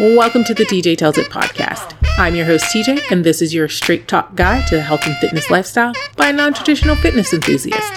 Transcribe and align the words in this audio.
Welcome 0.00 0.44
to 0.44 0.54
the 0.54 0.64
TJ 0.64 0.96
Tells 0.96 1.18
It 1.18 1.26
podcast. 1.26 1.94
I'm 2.16 2.34
your 2.34 2.46
host, 2.46 2.64
TJ, 2.74 3.10
and 3.10 3.22
this 3.22 3.42
is 3.42 3.52
your 3.52 3.68
straight 3.68 4.08
talk 4.08 4.34
guide 4.34 4.66
to 4.68 4.76
the 4.76 4.80
health 4.80 5.06
and 5.06 5.14
fitness 5.18 5.50
lifestyle 5.50 5.92
by 6.16 6.28
a 6.28 6.32
non 6.32 6.54
traditional 6.54 6.96
fitness 6.96 7.34
enthusiast. 7.34 7.92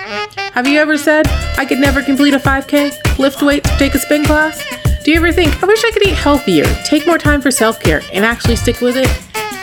Have 0.52 0.68
you 0.68 0.82
ever 0.82 0.98
said, 0.98 1.26
I 1.58 1.64
could 1.64 1.80
never 1.80 2.04
complete 2.04 2.34
a 2.34 2.40
5K, 2.40 3.18
lift 3.20 3.42
weights, 3.42 3.70
take 3.78 3.96
a 3.96 4.00
spin 4.00 4.26
class? 4.26 4.62
Do 5.06 5.12
you 5.12 5.18
ever 5.18 5.32
think, 5.32 5.64
I 5.64 5.66
wish 5.66 5.82
I 5.86 5.92
could 5.92 6.06
eat 6.06 6.16
healthier, 6.16 6.66
take 6.84 7.08
more 7.08 7.18
time 7.18 7.40
for 7.40 7.52
self 7.52 7.80
care, 7.80 8.02
and 8.12 8.26
actually 8.26 8.58
stick 8.58 8.82
with 8.82 8.98
it? 8.98 9.08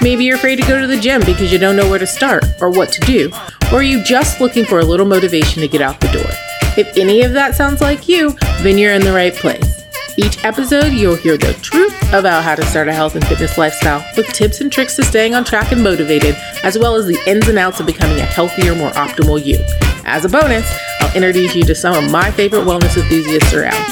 Maybe 0.01 0.25
you're 0.25 0.37
afraid 0.37 0.57
to 0.57 0.67
go 0.67 0.81
to 0.81 0.87
the 0.87 0.99
gym 0.99 1.21
because 1.27 1.53
you 1.53 1.59
don't 1.59 1.77
know 1.77 1.91
where 1.91 1.99
to 1.99 2.07
start 2.07 2.47
or 2.63 2.71
what 2.71 2.91
to 2.93 3.03
do, 3.03 3.31
or 3.71 3.81
are 3.81 3.83
you 3.83 4.03
just 4.03 4.41
looking 4.41 4.65
for 4.65 4.79
a 4.79 4.85
little 4.87 5.05
motivation 5.05 5.61
to 5.61 5.69
get 5.69 5.83
out 5.83 6.01
the 6.01 6.09
door? 6.09 6.31
If 6.79 6.97
any 6.97 7.21
of 7.21 7.35
that 7.35 7.55
sounds 7.55 7.83
like 7.83 8.09
you, 8.09 8.31
then 8.63 8.79
you're 8.79 8.95
in 8.95 9.03
the 9.03 9.13
right 9.13 9.35
place. 9.35 9.80
Each 10.23 10.45
episode, 10.45 10.93
you'll 10.93 11.17
hear 11.17 11.39
the 11.39 11.55
truth 11.63 11.97
about 12.13 12.45
how 12.45 12.55
to 12.55 12.63
start 12.67 12.89
a 12.89 12.93
health 12.93 13.15
and 13.15 13.27
fitness 13.27 13.57
lifestyle 13.57 14.05
with 14.19 14.27
tips 14.27 14.61
and 14.61 14.71
tricks 14.71 14.95
to 14.97 15.03
staying 15.03 15.35
on 15.35 15.45
track 15.47 15.73
and 15.73 15.83
motivated, 15.83 16.37
as 16.63 16.79
well 16.79 16.95
as 16.95 17.07
the 17.07 17.19
ins 17.27 17.49
and 17.49 17.59
outs 17.59 17.81
of 17.81 17.87
becoming 17.87 18.19
a 18.19 18.27
healthier, 18.27 18.75
more 18.75 18.91
optimal 18.91 19.43
you. 19.43 19.57
As 20.05 20.27
a 20.27 20.29
bonus, 20.29 20.71
I'll 21.01 21.17
introduce 21.17 21.55
you 21.55 21.63
to 21.65 21.75
some 21.75 22.05
of 22.05 22.11
my 22.11 22.31
favorite 22.33 22.67
wellness 22.67 22.99
enthusiasts 22.99 23.55
around. 23.55 23.83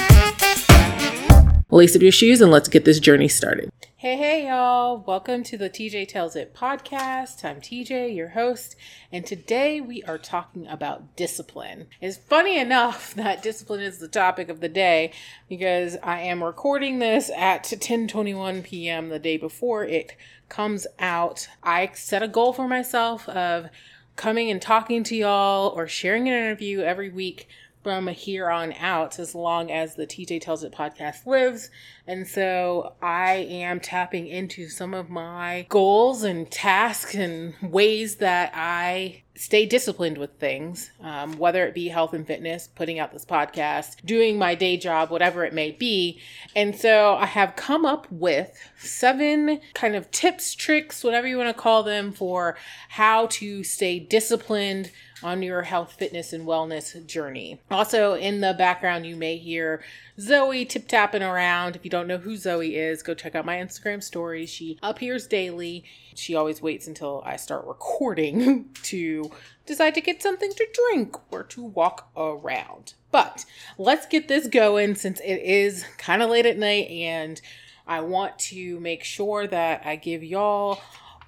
Lace 1.71 1.97
up 1.97 2.03
your 2.03 2.13
shoes 2.13 2.43
and 2.43 2.53
let's 2.53 2.69
get 2.69 2.85
this 2.85 3.01
journey 3.01 3.29
started. 3.29 3.73
Hey, 4.09 4.17
hey, 4.17 4.47
y'all. 4.49 5.05
Welcome 5.07 5.43
to 5.43 5.59
the 5.59 5.69
TJ 5.69 6.09
Tells 6.09 6.35
It 6.35 6.55
podcast. 6.55 7.45
I'm 7.45 7.61
TJ, 7.61 8.17
your 8.17 8.29
host, 8.29 8.75
and 9.13 9.27
today 9.27 9.83
we 9.83 10.03
are 10.05 10.17
talking 10.17 10.67
about 10.67 11.15
discipline. 11.15 11.89
It's 12.01 12.17
funny 12.17 12.59
enough 12.59 13.13
that 13.17 13.43
discipline 13.43 13.81
is 13.81 13.99
the 13.99 14.09
topic 14.09 14.49
of 14.49 14.61
the 14.61 14.69
day 14.71 15.13
because 15.47 15.99
I 16.03 16.21
am 16.21 16.43
recording 16.43 17.01
this 17.01 17.31
at 17.37 17.65
10:21 17.65 18.65
p.m. 18.65 19.11
the 19.11 19.19
day 19.19 19.37
before 19.37 19.85
it 19.85 20.17
comes 20.49 20.87
out. 20.99 21.47
I 21.63 21.91
set 21.93 22.23
a 22.23 22.29
goal 22.29 22.55
for 22.55 22.67
myself 22.67 23.29
of 23.29 23.69
coming 24.17 24.51
and 24.51 24.63
talking 24.63 25.05
to 25.05 25.17
y'all 25.17 25.69
or 25.77 25.87
sharing 25.87 26.27
an 26.31 26.35
interview 26.35 26.81
every 26.81 27.11
week 27.11 27.47
from 27.89 28.07
here 28.09 28.51
on 28.51 28.75
out 28.75 29.19
as 29.19 29.35
long 29.35 29.73
as 29.73 29.95
the 29.95 30.07
TJ 30.07 30.43
Tells 30.43 30.63
It 30.63 30.75
podcast 30.75 31.25
lives. 31.25 31.71
And 32.07 32.29
so 32.29 32.93
I 33.01 33.37
am 33.37 33.81
tapping 33.81 34.27
into 34.27 34.69
some 34.69 34.93
of 34.93 35.09
my 35.09 35.65
goals 35.71 36.23
and 36.23 36.51
tasks 36.51 37.15
and 37.15 37.55
ways 37.63 38.17
that 38.17 38.53
I 38.55 39.23
stay 39.37 39.65
disciplined 39.65 40.19
with 40.19 40.33
things, 40.39 40.91
um, 41.01 41.39
whether 41.39 41.65
it 41.65 41.75
be 41.75 41.89
health 41.89 42.13
and 42.13 42.27
fitness, 42.27 42.69
putting 42.75 42.99
out 42.99 43.13
this 43.13 43.25
podcast, 43.25 44.05
doing 44.05 44.37
my 44.37 44.55
day 44.55 44.77
job, 44.77 45.11
whatever 45.11 45.45
it 45.45 45.55
may 45.55 45.71
be. 45.71 46.21
And 46.55 46.77
so 46.77 47.15
I 47.15 47.25
have 47.25 47.57
come 47.57 47.87
up 47.87 48.07
with 48.11 48.69
seven 48.79 49.61
kind 49.73 49.97
of 49.97 50.11
tips, 50.11 50.55
tricks, 50.55 51.03
whatever 51.03 51.27
you 51.27 51.39
want 51.39 51.57
to 51.57 51.63
call 51.63 51.85
them, 51.85 52.13
for 52.13 52.59
how 52.91 53.29
to 53.29 53.65
stay 53.65 53.99
disciplined 53.99 54.91
on 55.23 55.43
your 55.43 55.63
health, 55.63 55.93
fitness, 55.93 56.33
and 56.33 56.47
wellness 56.47 57.05
journey. 57.07 57.61
Also, 57.71 58.15
in 58.15 58.41
the 58.41 58.55
background, 58.55 59.07
you 59.07 59.17
may 59.17 59.37
hear 59.37 59.83
Zoe 60.19 60.65
tip 60.65 60.89
tapping 60.89 61.23
around. 61.23 61.77
If 61.77 61.85
you 61.85 61.91
don't 61.91 62.07
know 62.07 62.19
who 62.19 62.37
Zoe 62.37 62.77
is, 62.77 63.03
go 63.03 63.15
check 63.15 63.35
out 63.35 63.45
my 63.45 63.57
Instagram 63.57 64.03
stories. 64.03 64.51
She 64.51 64.79
appears 64.83 65.27
daily. 65.27 65.85
She 66.15 66.35
always 66.35 66.61
waits 66.61 66.87
until 66.87 67.23
I 67.25 67.37
start 67.37 67.67
recording 67.67 68.71
to 68.85 69.31
decide 69.67 69.95
to 69.95 70.01
get 70.01 70.23
something 70.23 70.51
to 70.51 70.67
drink 70.73 71.17
or 71.31 71.43
to 71.45 71.63
walk 71.63 72.11
around. 72.17 72.95
But 73.11 73.45
let's 73.77 74.07
get 74.07 74.29
this 74.29 74.47
going 74.47 74.95
since 74.97 75.21
it 75.21 75.37
is 75.43 75.85
kind 75.97 76.23
of 76.23 76.31
late 76.31 76.47
at 76.47 76.59
night 76.59 76.91
and 76.91 77.41
I 77.89 78.01
want 78.01 78.39
to 78.41 78.79
make 78.81 79.03
sure 79.03 79.47
that 79.47 79.83
I 79.87 79.97
give 79.97 80.23
y'all 80.23 80.81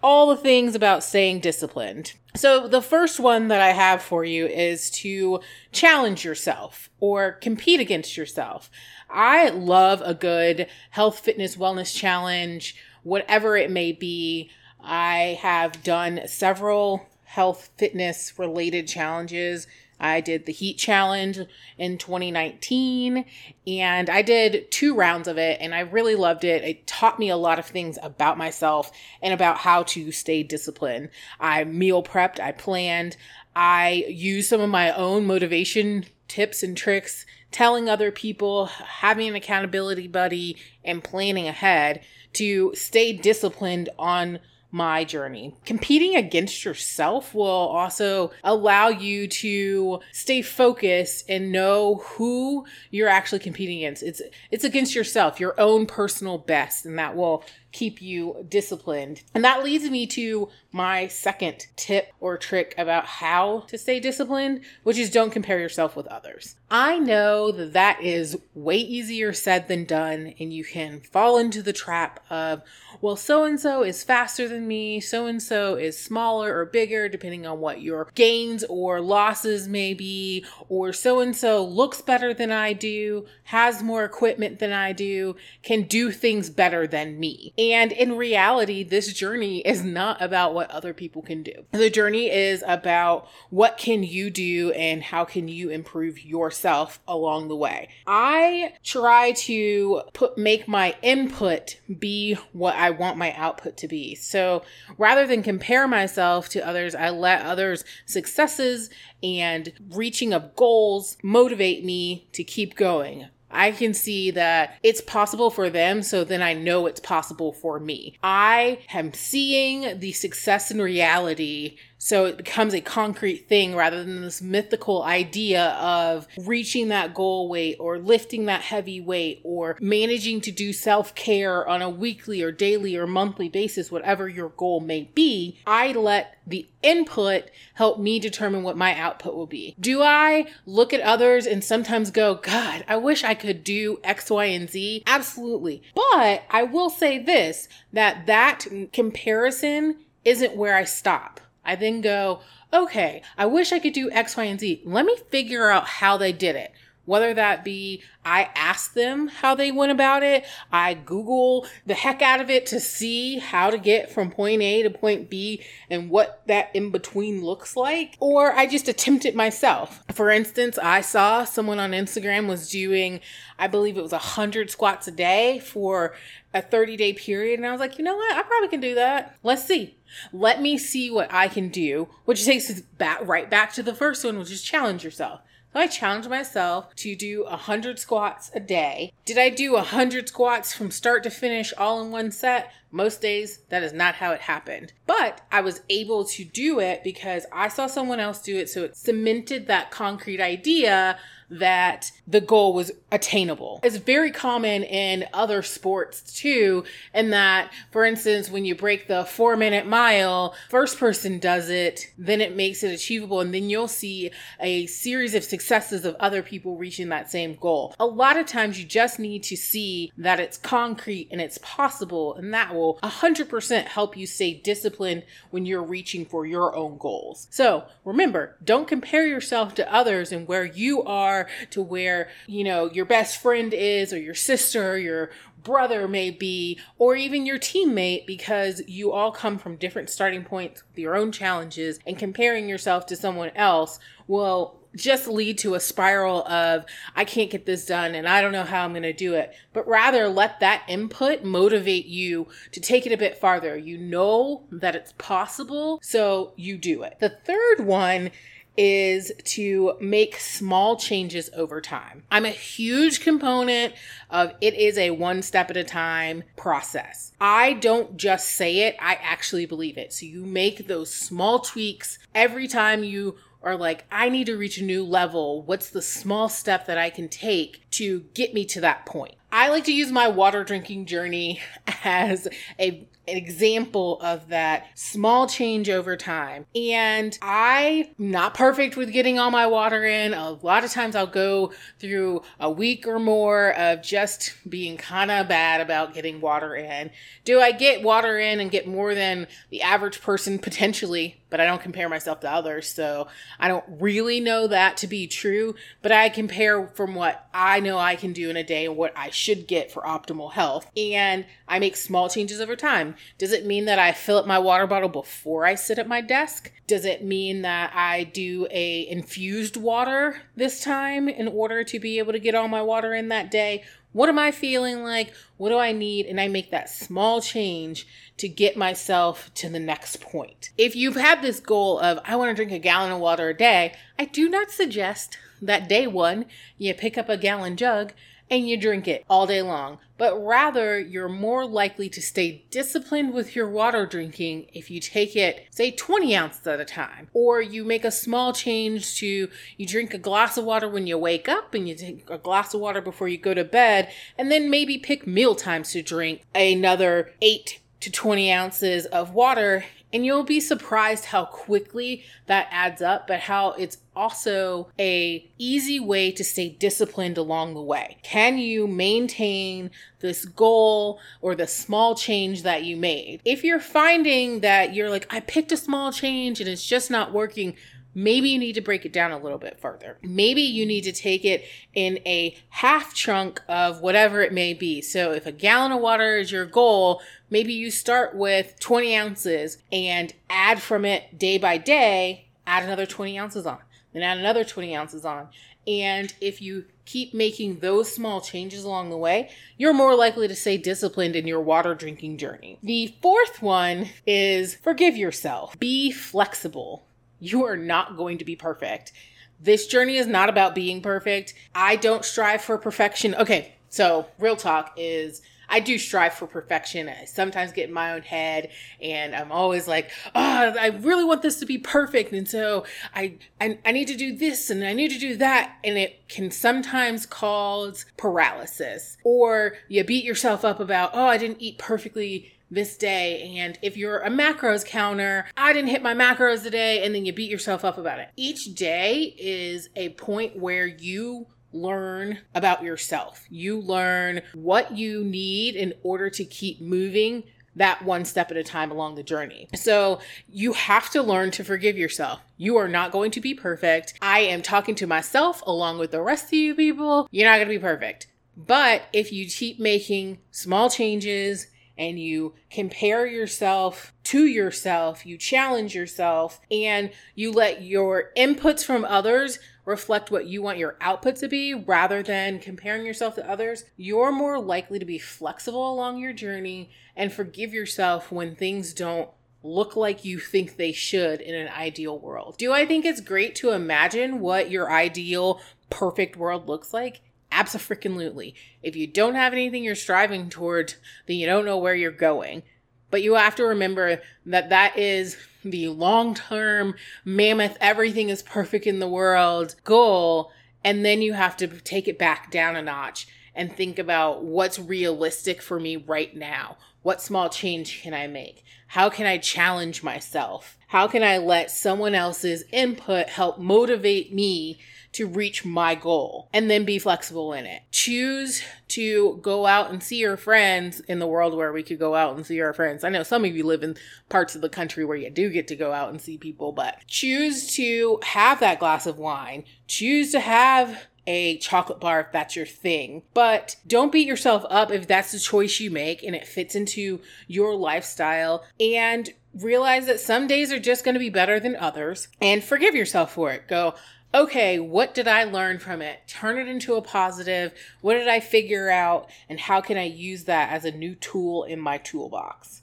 all 0.02 0.28
the 0.28 0.36
things 0.36 0.74
about 0.74 1.04
staying 1.04 1.40
disciplined. 1.40 2.14
So, 2.36 2.68
the 2.68 2.82
first 2.82 3.18
one 3.18 3.48
that 3.48 3.60
I 3.60 3.72
have 3.72 4.02
for 4.02 4.24
you 4.24 4.46
is 4.46 4.90
to 4.92 5.40
challenge 5.72 6.24
yourself 6.24 6.88
or 7.00 7.32
compete 7.32 7.80
against 7.80 8.16
yourself. 8.16 8.70
I 9.08 9.48
love 9.48 10.00
a 10.04 10.14
good 10.14 10.68
health, 10.90 11.18
fitness, 11.20 11.56
wellness 11.56 11.94
challenge, 11.94 12.76
whatever 13.02 13.56
it 13.56 13.70
may 13.70 13.90
be. 13.90 14.50
I 14.82 15.38
have 15.42 15.82
done 15.82 16.20
several 16.26 17.06
health, 17.24 17.70
fitness 17.76 18.38
related 18.38 18.86
challenges 18.86 19.66
I 20.00 20.20
did 20.20 20.46
the 20.46 20.52
heat 20.52 20.78
challenge 20.78 21.38
in 21.78 21.98
2019 21.98 23.24
and 23.66 24.10
I 24.10 24.22
did 24.22 24.70
two 24.70 24.94
rounds 24.94 25.28
of 25.28 25.38
it 25.38 25.58
and 25.60 25.74
I 25.74 25.80
really 25.80 26.14
loved 26.14 26.44
it. 26.44 26.64
It 26.64 26.86
taught 26.86 27.18
me 27.18 27.28
a 27.28 27.36
lot 27.36 27.58
of 27.58 27.66
things 27.66 27.98
about 28.02 28.38
myself 28.38 28.90
and 29.22 29.34
about 29.34 29.58
how 29.58 29.82
to 29.84 30.10
stay 30.10 30.42
disciplined. 30.42 31.10
I 31.38 31.64
meal 31.64 32.02
prepped, 32.02 32.40
I 32.40 32.52
planned, 32.52 33.16
I 33.54 34.04
used 34.08 34.48
some 34.48 34.60
of 34.60 34.70
my 34.70 34.92
own 34.92 35.26
motivation 35.26 36.06
tips 36.28 36.62
and 36.62 36.76
tricks, 36.76 37.26
telling 37.50 37.88
other 37.88 38.12
people, 38.12 38.66
having 38.66 39.28
an 39.28 39.34
accountability 39.34 40.06
buddy, 40.06 40.56
and 40.84 41.02
planning 41.02 41.48
ahead 41.48 42.00
to 42.34 42.72
stay 42.74 43.12
disciplined 43.12 43.88
on 43.98 44.38
my 44.70 45.04
journey. 45.04 45.54
Competing 45.64 46.16
against 46.16 46.64
yourself 46.64 47.34
will 47.34 47.44
also 47.44 48.30
allow 48.44 48.88
you 48.88 49.26
to 49.26 50.00
stay 50.12 50.42
focused 50.42 51.24
and 51.28 51.52
know 51.52 51.96
who 52.04 52.64
you're 52.90 53.08
actually 53.08 53.40
competing 53.40 53.78
against. 53.78 54.02
It's 54.02 54.22
it's 54.50 54.64
against 54.64 54.94
yourself, 54.94 55.40
your 55.40 55.58
own 55.58 55.86
personal 55.86 56.38
best, 56.38 56.86
and 56.86 56.98
that 56.98 57.16
will 57.16 57.44
keep 57.72 58.02
you 58.02 58.46
disciplined. 58.48 59.22
And 59.34 59.44
that 59.44 59.62
leads 59.62 59.88
me 59.88 60.06
to 60.08 60.48
my 60.72 61.08
second 61.08 61.66
tip 61.76 62.12
or 62.20 62.36
trick 62.36 62.74
about 62.78 63.06
how 63.06 63.64
to 63.68 63.76
stay 63.76 64.00
disciplined, 64.00 64.60
which 64.82 64.98
is 64.98 65.10
don't 65.10 65.32
compare 65.32 65.58
yourself 65.58 65.96
with 65.96 66.06
others. 66.06 66.56
I 66.70 67.00
know 67.00 67.50
that 67.50 67.72
that 67.72 68.00
is 68.00 68.38
way 68.54 68.76
easier 68.76 69.32
said 69.32 69.66
than 69.66 69.84
done, 69.84 70.34
and 70.38 70.52
you 70.52 70.64
can 70.64 71.00
fall 71.00 71.38
into 71.38 71.62
the 71.62 71.72
trap 71.72 72.24
of, 72.30 72.62
well, 73.00 73.16
so 73.16 73.44
and 73.44 73.58
so 73.58 73.82
is 73.82 74.04
faster 74.04 74.46
than 74.46 74.68
me, 74.68 75.00
so 75.00 75.26
and 75.26 75.42
so 75.42 75.74
is 75.74 75.98
smaller 75.98 76.56
or 76.56 76.64
bigger, 76.64 77.08
depending 77.08 77.44
on 77.44 77.58
what 77.58 77.82
your 77.82 78.08
gains 78.14 78.62
or 78.64 79.00
losses 79.00 79.66
may 79.66 79.94
be, 79.94 80.44
or 80.68 80.92
so 80.92 81.18
and 81.18 81.34
so 81.34 81.64
looks 81.64 82.00
better 82.00 82.32
than 82.32 82.52
I 82.52 82.72
do, 82.72 83.26
has 83.44 83.82
more 83.82 84.04
equipment 84.04 84.60
than 84.60 84.72
I 84.72 84.92
do, 84.92 85.34
can 85.64 85.82
do 85.82 86.12
things 86.12 86.50
better 86.50 86.86
than 86.86 87.18
me. 87.18 87.52
And 87.60 87.92
in 87.92 88.16
reality, 88.16 88.82
this 88.82 89.12
journey 89.12 89.58
is 89.58 89.84
not 89.84 90.22
about 90.22 90.54
what 90.54 90.70
other 90.70 90.94
people 90.94 91.20
can 91.20 91.42
do. 91.42 91.66
The 91.72 91.90
journey 91.90 92.30
is 92.30 92.64
about 92.66 93.28
what 93.50 93.76
can 93.76 94.02
you 94.02 94.30
do 94.30 94.72
and 94.72 95.02
how 95.02 95.26
can 95.26 95.46
you 95.46 95.68
improve 95.68 96.24
yourself 96.24 97.00
along 97.06 97.48
the 97.48 97.56
way. 97.56 97.90
I 98.06 98.72
try 98.82 99.32
to 99.32 100.00
put 100.14 100.38
make 100.38 100.68
my 100.68 100.96
input 101.02 101.76
be 101.98 102.38
what 102.54 102.76
I 102.76 102.88
want 102.88 103.18
my 103.18 103.34
output 103.34 103.76
to 103.78 103.88
be. 103.88 104.14
So 104.14 104.62
rather 104.96 105.26
than 105.26 105.42
compare 105.42 105.86
myself 105.86 106.48
to 106.50 106.66
others, 106.66 106.94
I 106.94 107.10
let 107.10 107.44
others' 107.44 107.84
successes 108.06 108.88
and 109.22 109.70
reaching 109.90 110.32
of 110.32 110.56
goals 110.56 111.18
motivate 111.22 111.84
me 111.84 112.26
to 112.32 112.42
keep 112.42 112.74
going. 112.74 113.28
I 113.50 113.72
can 113.72 113.94
see 113.94 114.30
that 114.32 114.76
it's 114.82 115.00
possible 115.00 115.50
for 115.50 115.70
them, 115.70 116.02
so 116.02 116.24
then 116.24 116.42
I 116.42 116.54
know 116.54 116.86
it's 116.86 117.00
possible 117.00 117.52
for 117.52 117.80
me. 117.80 118.16
I 118.22 118.80
am 118.92 119.12
seeing 119.12 119.98
the 119.98 120.12
success 120.12 120.70
in 120.70 120.80
reality 120.80 121.76
so 122.02 122.24
it 122.24 122.38
becomes 122.38 122.72
a 122.72 122.80
concrete 122.80 123.46
thing 123.46 123.76
rather 123.76 124.02
than 124.02 124.22
this 124.22 124.40
mythical 124.40 125.02
idea 125.02 125.72
of 125.72 126.26
reaching 126.38 126.88
that 126.88 127.12
goal 127.12 127.46
weight 127.46 127.76
or 127.78 127.98
lifting 127.98 128.46
that 128.46 128.62
heavy 128.62 129.02
weight 129.02 129.42
or 129.44 129.76
managing 129.82 130.40
to 130.40 130.50
do 130.50 130.72
self 130.72 131.14
care 131.14 131.68
on 131.68 131.82
a 131.82 131.90
weekly 131.90 132.40
or 132.40 132.50
daily 132.50 132.96
or 132.96 133.06
monthly 133.06 133.50
basis, 133.50 133.92
whatever 133.92 134.26
your 134.26 134.48
goal 134.48 134.80
may 134.80 135.10
be. 135.14 135.58
I 135.66 135.92
let 135.92 136.38
the 136.46 136.66
input 136.82 137.50
help 137.74 138.00
me 138.00 138.18
determine 138.18 138.62
what 138.62 138.78
my 138.78 138.96
output 138.96 139.34
will 139.34 139.46
be. 139.46 139.76
Do 139.78 140.00
I 140.00 140.46
look 140.64 140.94
at 140.94 141.02
others 141.02 141.46
and 141.46 141.62
sometimes 141.62 142.10
go, 142.10 142.36
God, 142.36 142.82
I 142.88 142.96
wish 142.96 143.24
I 143.24 143.34
could 143.34 143.62
do 143.62 144.00
X, 144.02 144.30
Y, 144.30 144.46
and 144.46 144.70
Z? 144.70 145.02
Absolutely. 145.06 145.82
But 145.94 146.44
I 146.48 146.62
will 146.62 146.88
say 146.88 147.18
this 147.18 147.68
that 147.92 148.24
that 148.24 148.64
comparison 148.94 149.96
isn't 150.24 150.56
where 150.56 150.76
I 150.76 150.84
stop. 150.84 151.40
I 151.70 151.76
then 151.76 152.00
go, 152.00 152.40
okay, 152.72 153.22
I 153.38 153.46
wish 153.46 153.70
I 153.70 153.78
could 153.78 153.92
do 153.92 154.10
X, 154.10 154.36
Y, 154.36 154.42
and 154.42 154.58
Z. 154.58 154.82
Let 154.84 155.06
me 155.06 155.16
figure 155.30 155.70
out 155.70 155.86
how 155.86 156.16
they 156.16 156.32
did 156.32 156.56
it. 156.56 156.72
Whether 157.04 157.32
that 157.34 157.64
be 157.64 158.02
I 158.24 158.50
ask 158.54 158.92
them 158.94 159.28
how 159.28 159.54
they 159.54 159.72
went 159.72 159.90
about 159.90 160.22
it, 160.22 160.44
I 160.70 160.94
Google 160.94 161.66
the 161.86 161.94
heck 161.94 162.22
out 162.22 162.40
of 162.40 162.50
it 162.50 162.66
to 162.66 162.80
see 162.80 163.38
how 163.38 163.70
to 163.70 163.78
get 163.78 164.10
from 164.10 164.30
point 164.30 164.62
A 164.62 164.82
to 164.82 164.90
point 164.90 165.30
B 165.30 165.64
and 165.88 166.10
what 166.10 166.42
that 166.46 166.74
in 166.74 166.90
between 166.90 167.44
looks 167.44 167.76
like, 167.76 168.16
or 168.20 168.52
I 168.52 168.66
just 168.66 168.88
attempt 168.88 169.24
it 169.24 169.34
myself. 169.34 170.04
For 170.12 170.30
instance, 170.30 170.76
I 170.76 171.00
saw 171.00 171.44
someone 171.44 171.78
on 171.78 171.92
Instagram 171.92 172.48
was 172.48 172.70
doing, 172.70 173.20
I 173.58 173.66
believe 173.66 173.96
it 173.96 174.02
was 174.02 174.12
100 174.12 174.70
squats 174.70 175.08
a 175.08 175.12
day 175.12 175.60
for 175.60 176.14
a 176.52 176.62
30 176.62 176.96
day 176.96 177.12
period, 177.12 177.58
and 177.58 177.66
I 177.66 177.72
was 177.72 177.80
like, 177.80 177.98
you 177.98 178.04
know 178.04 178.16
what? 178.16 178.36
I 178.36 178.42
probably 178.42 178.68
can 178.68 178.80
do 178.80 178.94
that. 178.96 179.36
Let's 179.42 179.64
see. 179.64 179.96
Let 180.32 180.60
me 180.60 180.78
see 180.78 181.10
what 181.10 181.32
I 181.32 181.48
can 181.48 181.68
do, 181.68 182.08
which 182.24 182.44
takes 182.44 182.70
us 182.70 182.80
back 182.80 183.26
right 183.26 183.48
back 183.48 183.72
to 183.74 183.82
the 183.82 183.94
first 183.94 184.24
one, 184.24 184.38
which 184.38 184.50
is 184.50 184.62
challenge 184.62 185.04
yourself. 185.04 185.40
So 185.72 185.78
I 185.78 185.86
challenged 185.86 186.28
myself 186.28 186.94
to 186.96 187.14
do 187.14 187.44
100 187.44 188.00
squats 188.00 188.50
a 188.54 188.60
day. 188.60 189.12
Did 189.24 189.38
I 189.38 189.50
do 189.50 189.74
100 189.74 190.28
squats 190.28 190.74
from 190.74 190.90
start 190.90 191.22
to 191.22 191.30
finish 191.30 191.72
all 191.78 192.02
in 192.02 192.10
one 192.10 192.32
set? 192.32 192.72
Most 192.90 193.20
days, 193.20 193.60
that 193.68 193.84
is 193.84 193.92
not 193.92 194.16
how 194.16 194.32
it 194.32 194.40
happened. 194.40 194.92
But 195.06 195.42
I 195.52 195.60
was 195.60 195.82
able 195.88 196.24
to 196.24 196.44
do 196.44 196.80
it 196.80 197.04
because 197.04 197.46
I 197.52 197.68
saw 197.68 197.86
someone 197.86 198.18
else 198.18 198.42
do 198.42 198.56
it. 198.56 198.68
So 198.68 198.82
it 198.82 198.96
cemented 198.96 199.68
that 199.68 199.92
concrete 199.92 200.40
idea 200.40 201.18
that 201.50 202.12
the 202.26 202.40
goal 202.40 202.72
was 202.72 202.92
attainable. 203.10 203.80
It's 203.82 203.96
very 203.96 204.30
common 204.30 204.84
in 204.84 205.26
other 205.32 205.62
sports 205.62 206.32
too, 206.32 206.84
in 207.12 207.30
that, 207.30 207.72
for 207.90 208.04
instance, 208.04 208.50
when 208.50 208.64
you 208.64 208.74
break 208.74 209.08
the 209.08 209.24
four 209.24 209.56
minute 209.56 209.86
mile, 209.86 210.54
first 210.68 210.98
person 210.98 211.38
does 211.38 211.68
it, 211.68 212.12
then 212.16 212.40
it 212.40 212.54
makes 212.54 212.82
it 212.82 212.92
achievable, 212.92 213.40
and 213.40 213.52
then 213.52 213.68
you'll 213.68 213.88
see 213.88 214.30
a 214.60 214.86
series 214.86 215.34
of 215.34 215.42
successes 215.42 216.04
of 216.04 216.14
other 216.20 216.42
people 216.42 216.76
reaching 216.76 217.08
that 217.08 217.30
same 217.30 217.56
goal. 217.56 217.94
A 217.98 218.06
lot 218.06 218.36
of 218.38 218.46
times 218.46 218.78
you 218.78 218.86
just 218.86 219.18
need 219.18 219.42
to 219.44 219.56
see 219.56 220.12
that 220.16 220.38
it's 220.38 220.56
concrete 220.56 221.28
and 221.30 221.40
it's 221.40 221.58
possible, 221.62 222.34
and 222.36 222.54
that 222.54 222.74
will 222.74 222.98
100% 223.02 223.84
help 223.86 224.16
you 224.16 224.26
stay 224.26 224.54
disciplined 224.54 225.24
when 225.50 225.66
you're 225.66 225.82
reaching 225.82 226.24
for 226.24 226.46
your 226.46 226.74
own 226.76 226.96
goals. 226.98 227.48
So 227.50 227.84
remember, 228.04 228.56
don't 228.62 228.86
compare 228.86 229.26
yourself 229.26 229.74
to 229.74 229.92
others 229.92 230.30
and 230.30 230.46
where 230.46 230.64
you 230.64 231.02
are 231.02 231.39
to 231.70 231.82
where, 231.82 232.28
you 232.46 232.64
know, 232.64 232.90
your 232.90 233.04
best 233.04 233.40
friend 233.40 233.72
is 233.72 234.12
or 234.12 234.18
your 234.18 234.34
sister, 234.34 234.92
or 234.92 234.98
your 234.98 235.30
brother 235.62 236.08
may 236.08 236.30
be, 236.30 236.78
or 236.98 237.16
even 237.16 237.44
your 237.46 237.58
teammate, 237.58 238.26
because 238.26 238.82
you 238.86 239.12
all 239.12 239.30
come 239.30 239.58
from 239.58 239.76
different 239.76 240.08
starting 240.08 240.42
points 240.42 240.82
with 240.88 240.98
your 240.98 241.16
own 241.16 241.30
challenges, 241.32 242.00
and 242.06 242.18
comparing 242.18 242.68
yourself 242.68 243.06
to 243.06 243.16
someone 243.16 243.50
else 243.54 243.98
will 244.26 244.80
just 244.96 245.28
lead 245.28 245.56
to 245.56 245.74
a 245.74 245.80
spiral 245.80 246.44
of, 246.48 246.84
I 247.14 247.24
can't 247.24 247.50
get 247.50 247.64
this 247.64 247.86
done 247.86 248.16
and 248.16 248.26
I 248.26 248.40
don't 248.40 248.50
know 248.50 248.64
how 248.64 248.84
I'm 248.84 248.90
going 248.90 249.04
to 249.04 249.12
do 249.12 249.34
it. 249.34 249.54
But 249.72 249.86
rather 249.86 250.28
let 250.28 250.58
that 250.58 250.82
input 250.88 251.44
motivate 251.44 252.06
you 252.06 252.48
to 252.72 252.80
take 252.80 253.06
it 253.06 253.12
a 253.12 253.16
bit 253.16 253.38
farther. 253.38 253.76
You 253.76 253.98
know 253.98 254.64
that 254.72 254.96
it's 254.96 255.12
possible, 255.16 256.00
so 256.02 256.54
you 256.56 256.76
do 256.76 257.04
it. 257.04 257.18
The 257.20 257.28
third 257.44 257.86
one 257.86 258.32
is 258.82 259.30
to 259.44 259.92
make 260.00 260.40
small 260.40 260.96
changes 260.96 261.50
over 261.54 261.82
time. 261.82 262.22
I'm 262.30 262.46
a 262.46 262.50
huge 262.50 263.20
component 263.20 263.92
of 264.30 264.54
it 264.62 264.72
is 264.72 264.96
a 264.96 265.10
one 265.10 265.42
step 265.42 265.68
at 265.68 265.76
a 265.76 265.84
time 265.84 266.44
process. 266.56 267.32
I 267.38 267.74
don't 267.74 268.16
just 268.16 268.52
say 268.52 268.78
it, 268.78 268.96
I 268.98 269.18
actually 269.20 269.66
believe 269.66 269.98
it. 269.98 270.14
So 270.14 270.24
you 270.24 270.46
make 270.46 270.86
those 270.86 271.12
small 271.12 271.58
tweaks 271.58 272.18
every 272.34 272.66
time 272.68 273.04
you 273.04 273.36
are 273.62 273.76
like, 273.76 274.06
I 274.10 274.30
need 274.30 274.46
to 274.46 274.56
reach 274.56 274.78
a 274.78 274.84
new 274.84 275.04
level. 275.04 275.62
What's 275.62 275.90
the 275.90 276.00
small 276.00 276.48
step 276.48 276.86
that 276.86 276.96
I 276.96 277.10
can 277.10 277.28
take 277.28 277.89
to 277.92 278.20
get 278.34 278.54
me 278.54 278.64
to 278.66 278.80
that 278.80 279.06
point? 279.06 279.34
I 279.52 279.68
like 279.68 279.84
to 279.84 279.92
use 279.92 280.12
my 280.12 280.28
water 280.28 280.62
drinking 280.62 281.06
journey 281.06 281.60
as 282.04 282.46
a 282.78 283.08
an 283.30 283.36
example 283.36 284.20
of 284.20 284.48
that 284.48 284.86
small 284.94 285.46
change 285.46 285.88
over 285.88 286.16
time. 286.16 286.66
And 286.74 287.38
I'm 287.40 288.06
not 288.18 288.54
perfect 288.54 288.96
with 288.96 289.12
getting 289.12 289.38
all 289.38 289.50
my 289.50 289.66
water 289.66 290.04
in. 290.04 290.34
A 290.34 290.50
lot 290.50 290.84
of 290.84 290.90
times 290.90 291.14
I'll 291.14 291.26
go 291.26 291.72
through 291.98 292.42
a 292.58 292.70
week 292.70 293.06
or 293.06 293.18
more 293.18 293.72
of 293.74 294.02
just 294.02 294.54
being 294.68 294.96
kind 294.96 295.30
of 295.30 295.48
bad 295.48 295.80
about 295.80 296.14
getting 296.14 296.40
water 296.40 296.74
in. 296.74 297.10
Do 297.44 297.60
I 297.60 297.72
get 297.72 298.02
water 298.02 298.38
in 298.38 298.60
and 298.60 298.70
get 298.70 298.86
more 298.86 299.14
than 299.14 299.46
the 299.70 299.82
average 299.82 300.20
person 300.20 300.58
potentially? 300.70 301.36
But 301.50 301.60
I 301.60 301.66
don't 301.66 301.82
compare 301.82 302.08
myself 302.08 302.40
to 302.40 302.50
others, 302.50 302.88
so 302.88 303.26
I 303.58 303.66
don't 303.66 303.84
really 303.88 304.38
know 304.38 304.68
that 304.68 304.96
to 304.98 305.08
be 305.08 305.26
true. 305.26 305.74
But 306.00 306.12
I 306.12 306.28
compare 306.28 306.86
from 306.86 307.16
what 307.16 307.48
I 307.52 307.79
know 307.80 307.98
I 307.98 308.16
can 308.16 308.32
do 308.32 308.50
in 308.50 308.56
a 308.56 308.64
day 308.64 308.86
and 308.86 308.96
what 308.96 309.12
I 309.16 309.30
should 309.30 309.66
get 309.66 309.90
for 309.90 310.02
optimal 310.02 310.52
health. 310.52 310.90
And 310.96 311.46
I 311.66 311.78
make 311.78 311.96
small 311.96 312.28
changes 312.28 312.60
over 312.60 312.76
time. 312.76 313.16
Does 313.38 313.52
it 313.52 313.66
mean 313.66 313.86
that 313.86 313.98
I 313.98 314.12
fill 314.12 314.38
up 314.38 314.46
my 314.46 314.58
water 314.58 314.86
bottle 314.86 315.08
before 315.08 315.66
I 315.66 315.74
sit 315.74 315.98
at 315.98 316.08
my 316.08 316.20
desk? 316.20 316.72
Does 316.86 317.04
it 317.04 317.24
mean 317.24 317.62
that 317.62 317.92
I 317.94 318.24
do 318.24 318.66
a 318.70 319.08
infused 319.08 319.76
water 319.76 320.42
this 320.56 320.82
time 320.82 321.28
in 321.28 321.48
order 321.48 321.84
to 321.84 322.00
be 322.00 322.18
able 322.18 322.32
to 322.32 322.38
get 322.38 322.54
all 322.54 322.68
my 322.68 322.82
water 322.82 323.14
in 323.14 323.28
that 323.28 323.50
day? 323.50 323.84
What 324.12 324.28
am 324.28 324.38
I 324.38 324.50
feeling 324.50 325.02
like? 325.02 325.32
What 325.56 325.68
do 325.68 325.78
I 325.78 325.92
need? 325.92 326.26
And 326.26 326.40
I 326.40 326.48
make 326.48 326.70
that 326.70 326.90
small 326.90 327.40
change 327.40 328.06
to 328.38 328.48
get 328.48 328.76
myself 328.76 329.52
to 329.54 329.68
the 329.68 329.78
next 329.78 330.20
point. 330.20 330.70
If 330.76 330.96
you've 330.96 331.16
had 331.16 331.42
this 331.42 331.60
goal 331.60 331.98
of, 332.00 332.18
I 332.24 332.36
want 332.36 332.50
to 332.50 332.54
drink 332.54 332.72
a 332.72 332.78
gallon 332.78 333.12
of 333.12 333.20
water 333.20 333.48
a 333.48 333.56
day, 333.56 333.94
I 334.18 334.24
do 334.24 334.48
not 334.48 334.70
suggest 334.70 335.38
that 335.62 335.88
day 335.88 336.06
one 336.06 336.46
you 336.78 336.94
pick 336.94 337.18
up 337.18 337.28
a 337.28 337.36
gallon 337.36 337.76
jug 337.76 338.12
and 338.50 338.68
you 338.68 338.76
drink 338.76 339.06
it 339.06 339.24
all 339.30 339.46
day 339.46 339.62
long, 339.62 339.98
but 340.18 340.36
rather 340.44 340.98
you're 340.98 341.28
more 341.28 341.64
likely 341.64 342.08
to 342.08 342.20
stay 342.20 342.64
disciplined 342.70 343.32
with 343.32 343.54
your 343.54 343.68
water 343.68 344.04
drinking 344.04 344.66
if 344.72 344.90
you 344.90 345.00
take 345.00 345.36
it, 345.36 345.66
say, 345.70 345.90
20 345.90 346.34
ounces 346.36 346.66
at 346.66 346.80
a 346.80 346.84
time, 346.84 347.28
or 347.32 347.62
you 347.62 347.84
make 347.84 348.04
a 348.04 348.10
small 348.10 348.52
change 348.52 349.16
to 349.16 349.48
you 349.76 349.86
drink 349.86 350.12
a 350.12 350.18
glass 350.18 350.56
of 350.56 350.64
water 350.64 350.88
when 350.88 351.06
you 351.06 351.16
wake 351.16 351.48
up 351.48 351.72
and 351.74 351.88
you 351.88 351.94
take 351.94 352.28
a 352.28 352.38
glass 352.38 352.74
of 352.74 352.80
water 352.80 353.00
before 353.00 353.28
you 353.28 353.38
go 353.38 353.54
to 353.54 353.64
bed, 353.64 354.10
and 354.36 354.50
then 354.50 354.68
maybe 354.68 354.98
pick 354.98 355.26
meal 355.26 355.54
times 355.54 355.92
to 355.92 356.02
drink 356.02 356.42
another 356.54 357.32
8 357.40 357.78
to 358.00 358.10
20 358.10 358.50
ounces 358.50 359.06
of 359.06 359.34
water 359.34 359.84
and 360.12 360.24
you'll 360.24 360.44
be 360.44 360.60
surprised 360.60 361.26
how 361.26 361.44
quickly 361.44 362.24
that 362.46 362.68
adds 362.70 363.02
up 363.02 363.26
but 363.26 363.40
how 363.40 363.72
it's 363.72 363.98
also 364.14 364.88
a 364.98 365.48
easy 365.56 366.00
way 366.00 366.30
to 366.32 366.44
stay 366.44 366.68
disciplined 366.68 367.38
along 367.38 367.74
the 367.74 367.82
way. 367.82 368.18
Can 368.22 368.58
you 368.58 368.86
maintain 368.86 369.90
this 370.18 370.44
goal 370.44 371.20
or 371.40 371.54
the 371.54 371.66
small 371.66 372.14
change 372.14 372.62
that 372.64 372.84
you 372.84 372.96
made? 372.96 373.40
If 373.44 373.64
you're 373.64 373.80
finding 373.80 374.60
that 374.60 374.94
you're 374.94 375.10
like 375.10 375.26
i 375.30 375.40
picked 375.40 375.72
a 375.72 375.76
small 375.76 376.12
change 376.12 376.60
and 376.60 376.68
it's 376.68 376.84
just 376.84 377.10
not 377.10 377.32
working 377.32 377.76
Maybe 378.14 378.48
you 378.50 378.58
need 378.58 378.74
to 378.74 378.80
break 378.80 379.04
it 379.04 379.12
down 379.12 379.30
a 379.30 379.38
little 379.38 379.58
bit 379.58 379.78
further. 379.80 380.18
Maybe 380.22 380.62
you 380.62 380.84
need 380.84 381.02
to 381.02 381.12
take 381.12 381.44
it 381.44 381.64
in 381.94 382.18
a 382.26 382.56
half 382.70 383.14
chunk 383.14 383.60
of 383.68 384.00
whatever 384.00 384.42
it 384.42 384.52
may 384.52 384.74
be. 384.74 385.00
So 385.00 385.32
if 385.32 385.46
a 385.46 385.52
gallon 385.52 385.92
of 385.92 386.00
water 386.00 386.36
is 386.36 386.50
your 386.50 386.66
goal, 386.66 387.20
maybe 387.50 387.72
you 387.72 387.90
start 387.90 388.34
with 388.34 388.78
20 388.80 389.16
ounces 389.16 389.78
and 389.92 390.32
add 390.48 390.82
from 390.82 391.04
it 391.04 391.38
day 391.38 391.58
by 391.58 391.78
day, 391.78 392.48
add 392.66 392.84
another 392.84 393.06
20 393.06 393.38
ounces 393.38 393.66
on, 393.66 393.78
then 394.12 394.22
add 394.22 394.38
another 394.38 394.64
20 394.64 394.96
ounces 394.96 395.24
on. 395.24 395.48
And 395.86 396.32
if 396.40 396.60
you 396.60 396.84
keep 397.04 397.34
making 397.34 397.80
those 397.80 398.14
small 398.14 398.40
changes 398.40 398.84
along 398.84 399.10
the 399.10 399.16
way, 399.16 399.50
you're 399.76 399.94
more 399.94 400.14
likely 400.14 400.46
to 400.46 400.54
stay 400.54 400.76
disciplined 400.76 401.34
in 401.34 401.46
your 401.46 401.60
water 401.60 401.94
drinking 401.94 402.38
journey. 402.38 402.78
The 402.82 403.14
fourth 403.22 403.62
one 403.62 404.10
is 404.26 404.74
forgive 404.76 405.16
yourself. 405.16 405.78
Be 405.80 406.12
flexible. 406.12 407.04
You 407.40 407.64
are 407.64 407.76
not 407.76 408.16
going 408.16 408.38
to 408.38 408.44
be 408.44 408.54
perfect. 408.54 409.12
This 409.60 409.86
journey 409.86 410.16
is 410.16 410.26
not 410.26 410.48
about 410.48 410.74
being 410.74 411.02
perfect. 411.02 411.54
I 411.74 411.96
don't 411.96 412.24
strive 412.24 412.62
for 412.62 412.78
perfection. 412.78 413.34
Okay, 413.34 413.74
so 413.88 414.26
real 414.38 414.56
talk 414.56 414.92
is 414.96 415.42
I 415.70 415.80
do 415.80 415.98
strive 415.98 416.34
for 416.34 416.46
perfection. 416.46 417.08
I 417.08 417.24
sometimes 417.24 417.72
get 417.72 417.88
in 417.88 417.94
my 417.94 418.12
own 418.12 418.22
head 418.22 418.70
and 419.00 419.34
I'm 419.34 419.52
always 419.52 419.86
like, 419.86 420.10
oh, 420.34 420.74
I 420.78 420.88
really 420.88 421.24
want 421.24 421.42
this 421.42 421.60
to 421.60 421.66
be 421.66 421.78
perfect. 421.78 422.32
And 422.32 422.48
so 422.48 422.84
I, 423.14 423.36
I, 423.60 423.78
I 423.84 423.92
need 423.92 424.08
to 424.08 424.16
do 424.16 424.36
this 424.36 424.68
and 424.68 424.84
I 424.84 424.92
need 424.92 425.12
to 425.12 425.18
do 425.18 425.36
that. 425.36 425.76
And 425.84 425.96
it 425.96 426.28
can 426.28 426.50
sometimes 426.50 427.24
cause 427.24 428.04
paralysis 428.16 429.16
or 429.22 429.74
you 429.88 430.02
beat 430.02 430.24
yourself 430.24 430.64
up 430.64 430.80
about, 430.80 431.10
oh, 431.14 431.26
I 431.26 431.38
didn't 431.38 431.62
eat 431.62 431.78
perfectly 431.78 432.52
this 432.70 432.96
day. 432.96 433.56
And 433.58 433.78
if 433.82 433.96
you're 433.96 434.18
a 434.18 434.30
macros 434.30 434.84
counter, 434.84 435.46
I 435.56 435.72
didn't 435.72 435.90
hit 435.90 436.02
my 436.02 436.14
macros 436.14 436.62
today, 436.62 437.04
and 437.04 437.14
then 437.14 437.24
you 437.24 437.32
beat 437.32 437.50
yourself 437.50 437.84
up 437.84 437.98
about 437.98 438.18
it. 438.18 438.30
Each 438.36 438.74
day 438.74 439.34
is 439.38 439.88
a 439.96 440.10
point 440.10 440.58
where 440.58 440.86
you 440.86 441.46
learn 441.72 442.38
about 442.54 442.82
yourself. 442.82 443.44
You 443.48 443.80
learn 443.80 444.42
what 444.54 444.96
you 444.96 445.24
need 445.24 445.76
in 445.76 445.94
order 446.02 446.30
to 446.30 446.44
keep 446.44 446.80
moving 446.80 447.44
that 447.76 448.04
one 448.04 448.24
step 448.24 448.50
at 448.50 448.56
a 448.56 448.64
time 448.64 448.90
along 448.90 449.14
the 449.14 449.22
journey. 449.22 449.68
So 449.76 450.20
you 450.48 450.72
have 450.72 451.08
to 451.10 451.22
learn 451.22 451.52
to 451.52 451.64
forgive 451.64 451.96
yourself. 451.96 452.40
You 452.56 452.76
are 452.76 452.88
not 452.88 453.12
going 453.12 453.30
to 453.32 453.40
be 453.40 453.54
perfect. 453.54 454.14
I 454.20 454.40
am 454.40 454.60
talking 454.60 454.96
to 454.96 455.06
myself 455.06 455.62
along 455.64 455.98
with 455.98 456.10
the 456.10 456.20
rest 456.20 456.46
of 456.46 456.54
you 456.54 456.74
people. 456.74 457.28
You're 457.30 457.48
not 457.48 457.56
going 457.56 457.68
to 457.68 457.74
be 457.74 457.78
perfect. 457.78 458.26
But 458.56 459.02
if 459.12 459.32
you 459.32 459.46
keep 459.46 459.78
making 459.78 460.38
small 460.50 460.90
changes 460.90 461.68
and 462.00 462.18
you 462.18 462.54
compare 462.70 463.26
yourself 463.26 464.14
to 464.24 464.46
yourself, 464.46 465.26
you 465.26 465.36
challenge 465.36 465.94
yourself, 465.94 466.58
and 466.70 467.10
you 467.34 467.52
let 467.52 467.82
your 467.82 468.32
inputs 468.36 468.82
from 468.82 469.04
others 469.04 469.58
reflect 469.84 470.30
what 470.30 470.46
you 470.46 470.62
want 470.62 470.78
your 470.78 470.96
output 471.02 471.36
to 471.36 471.46
be 471.46 471.74
rather 471.74 472.22
than 472.22 472.58
comparing 472.58 473.04
yourself 473.04 473.34
to 473.34 473.48
others, 473.48 473.84
you're 473.98 474.32
more 474.32 474.58
likely 474.58 474.98
to 474.98 475.04
be 475.04 475.18
flexible 475.18 475.92
along 475.92 476.18
your 476.18 476.32
journey 476.32 476.90
and 477.14 477.34
forgive 477.34 477.74
yourself 477.74 478.32
when 478.32 478.56
things 478.56 478.94
don't 478.94 479.28
look 479.62 479.94
like 479.94 480.24
you 480.24 480.38
think 480.38 480.76
they 480.76 480.92
should 480.92 481.42
in 481.42 481.54
an 481.54 481.68
ideal 481.68 482.18
world. 482.18 482.56
Do 482.56 482.72
I 482.72 482.86
think 482.86 483.04
it's 483.04 483.20
great 483.20 483.54
to 483.56 483.72
imagine 483.72 484.40
what 484.40 484.70
your 484.70 484.90
ideal 484.90 485.60
perfect 485.90 486.34
world 486.34 486.66
looks 486.66 486.94
like? 486.94 487.20
Absolutely. 487.52 488.54
If 488.82 488.96
you 488.96 489.06
don't 489.06 489.34
have 489.34 489.52
anything 489.52 489.84
you're 489.84 489.94
striving 489.94 490.48
toward, 490.50 490.94
then 491.26 491.36
you 491.36 491.46
don't 491.46 491.64
know 491.64 491.78
where 491.78 491.94
you're 491.94 492.10
going. 492.10 492.62
But 493.10 493.22
you 493.22 493.34
have 493.34 493.56
to 493.56 493.64
remember 493.64 494.22
that 494.46 494.70
that 494.70 494.96
is 494.96 495.36
the 495.64 495.88
long 495.88 496.34
term 496.34 496.94
mammoth, 497.24 497.76
everything 497.80 498.28
is 498.28 498.42
perfect 498.42 498.86
in 498.86 499.00
the 499.00 499.08
world 499.08 499.74
goal. 499.84 500.52
And 500.84 501.04
then 501.04 501.20
you 501.20 501.34
have 501.34 501.56
to 501.58 501.66
take 501.66 502.08
it 502.08 502.18
back 502.18 502.50
down 502.50 502.76
a 502.76 502.82
notch 502.82 503.26
and 503.54 503.76
think 503.76 503.98
about 503.98 504.44
what's 504.44 504.78
realistic 504.78 505.60
for 505.60 505.78
me 505.78 505.96
right 505.96 506.34
now. 506.34 506.76
What 507.02 507.20
small 507.20 507.48
change 507.48 508.02
can 508.02 508.14
I 508.14 508.26
make? 508.26 508.62
How 508.88 509.10
can 509.10 509.26
I 509.26 509.38
challenge 509.38 510.02
myself? 510.02 510.78
How 510.88 511.06
can 511.06 511.22
I 511.22 511.38
let 511.38 511.70
someone 511.70 512.14
else's 512.14 512.64
input 512.72 513.28
help 513.28 513.58
motivate 513.58 514.32
me 514.32 514.78
to 515.12 515.26
reach 515.26 515.64
my 515.64 515.94
goal 515.94 516.48
and 516.52 516.70
then 516.70 516.84
be 516.84 516.98
flexible 516.98 517.52
in 517.52 517.66
it. 517.66 517.82
Choose 517.90 518.62
to 518.88 519.38
go 519.42 519.66
out 519.66 519.90
and 519.90 520.02
see 520.02 520.16
your 520.16 520.36
friends 520.36 521.00
in 521.00 521.18
the 521.18 521.26
world 521.26 521.54
where 521.54 521.72
we 521.72 521.82
could 521.82 521.98
go 521.98 522.14
out 522.14 522.36
and 522.36 522.46
see 522.46 522.60
our 522.60 522.72
friends. 522.72 523.04
I 523.04 523.08
know 523.08 523.22
some 523.22 523.44
of 523.44 523.54
you 523.54 523.64
live 523.64 523.82
in 523.82 523.96
parts 524.28 524.54
of 524.54 524.60
the 524.60 524.68
country 524.68 525.04
where 525.04 525.16
you 525.16 525.30
do 525.30 525.50
get 525.50 525.68
to 525.68 525.76
go 525.76 525.92
out 525.92 526.10
and 526.10 526.20
see 526.20 526.38
people, 526.38 526.72
but 526.72 526.98
choose 527.06 527.74
to 527.74 528.20
have 528.22 528.60
that 528.60 528.78
glass 528.78 529.06
of 529.06 529.18
wine. 529.18 529.64
Choose 529.86 530.32
to 530.32 530.40
have 530.40 531.06
a 531.26 531.58
chocolate 531.58 532.00
bar 532.00 532.20
if 532.20 532.32
that's 532.32 532.56
your 532.56 532.66
thing. 532.66 533.22
But 533.34 533.76
don't 533.86 534.12
beat 534.12 534.26
yourself 534.26 534.64
up 534.70 534.90
if 534.90 535.06
that's 535.06 535.32
the 535.32 535.38
choice 535.38 535.78
you 535.78 535.90
make 535.90 536.22
and 536.22 536.34
it 536.34 536.46
fits 536.46 536.74
into 536.74 537.20
your 537.46 537.74
lifestyle. 537.74 538.64
And 538.80 539.30
realize 539.54 540.06
that 540.06 540.20
some 540.20 540.46
days 540.46 540.72
are 540.72 540.78
just 540.78 541.04
going 541.04 541.14
to 541.14 541.20
be 541.20 541.30
better 541.30 541.58
than 541.58 541.76
others 541.76 542.28
and 542.40 542.62
forgive 542.62 542.94
yourself 542.94 543.32
for 543.32 543.50
it. 543.50 543.66
Go, 543.66 543.94
okay, 544.34 544.78
what 544.78 545.14
did 545.14 545.26
I 545.26 545.44
learn 545.44 545.78
from 545.78 546.02
it? 546.02 546.20
Turn 546.26 546.58
it 546.58 546.68
into 546.68 546.94
a 546.94 547.02
positive. 547.02 547.72
What 548.00 548.14
did 548.14 548.28
I 548.28 548.40
figure 548.40 548.90
out? 548.90 549.28
And 549.48 549.60
how 549.60 549.80
can 549.80 549.96
I 549.96 550.04
use 550.04 550.44
that 550.44 550.72
as 550.72 550.84
a 550.84 550.92
new 550.92 551.14
tool 551.14 551.64
in 551.64 551.80
my 551.80 551.98
toolbox? 551.98 552.82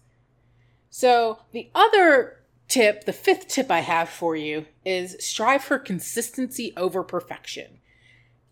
So, 0.90 1.40
the 1.52 1.70
other 1.76 2.44
tip, 2.68 3.06
the 3.06 3.14
fifth 3.14 3.48
tip 3.48 3.72
I 3.72 3.80
have 3.80 4.10
for 4.10 4.36
you 4.36 4.66
is 4.84 5.16
strive 5.20 5.64
for 5.64 5.80
consistency 5.80 6.74
over 6.76 7.04
perfection. 7.04 7.80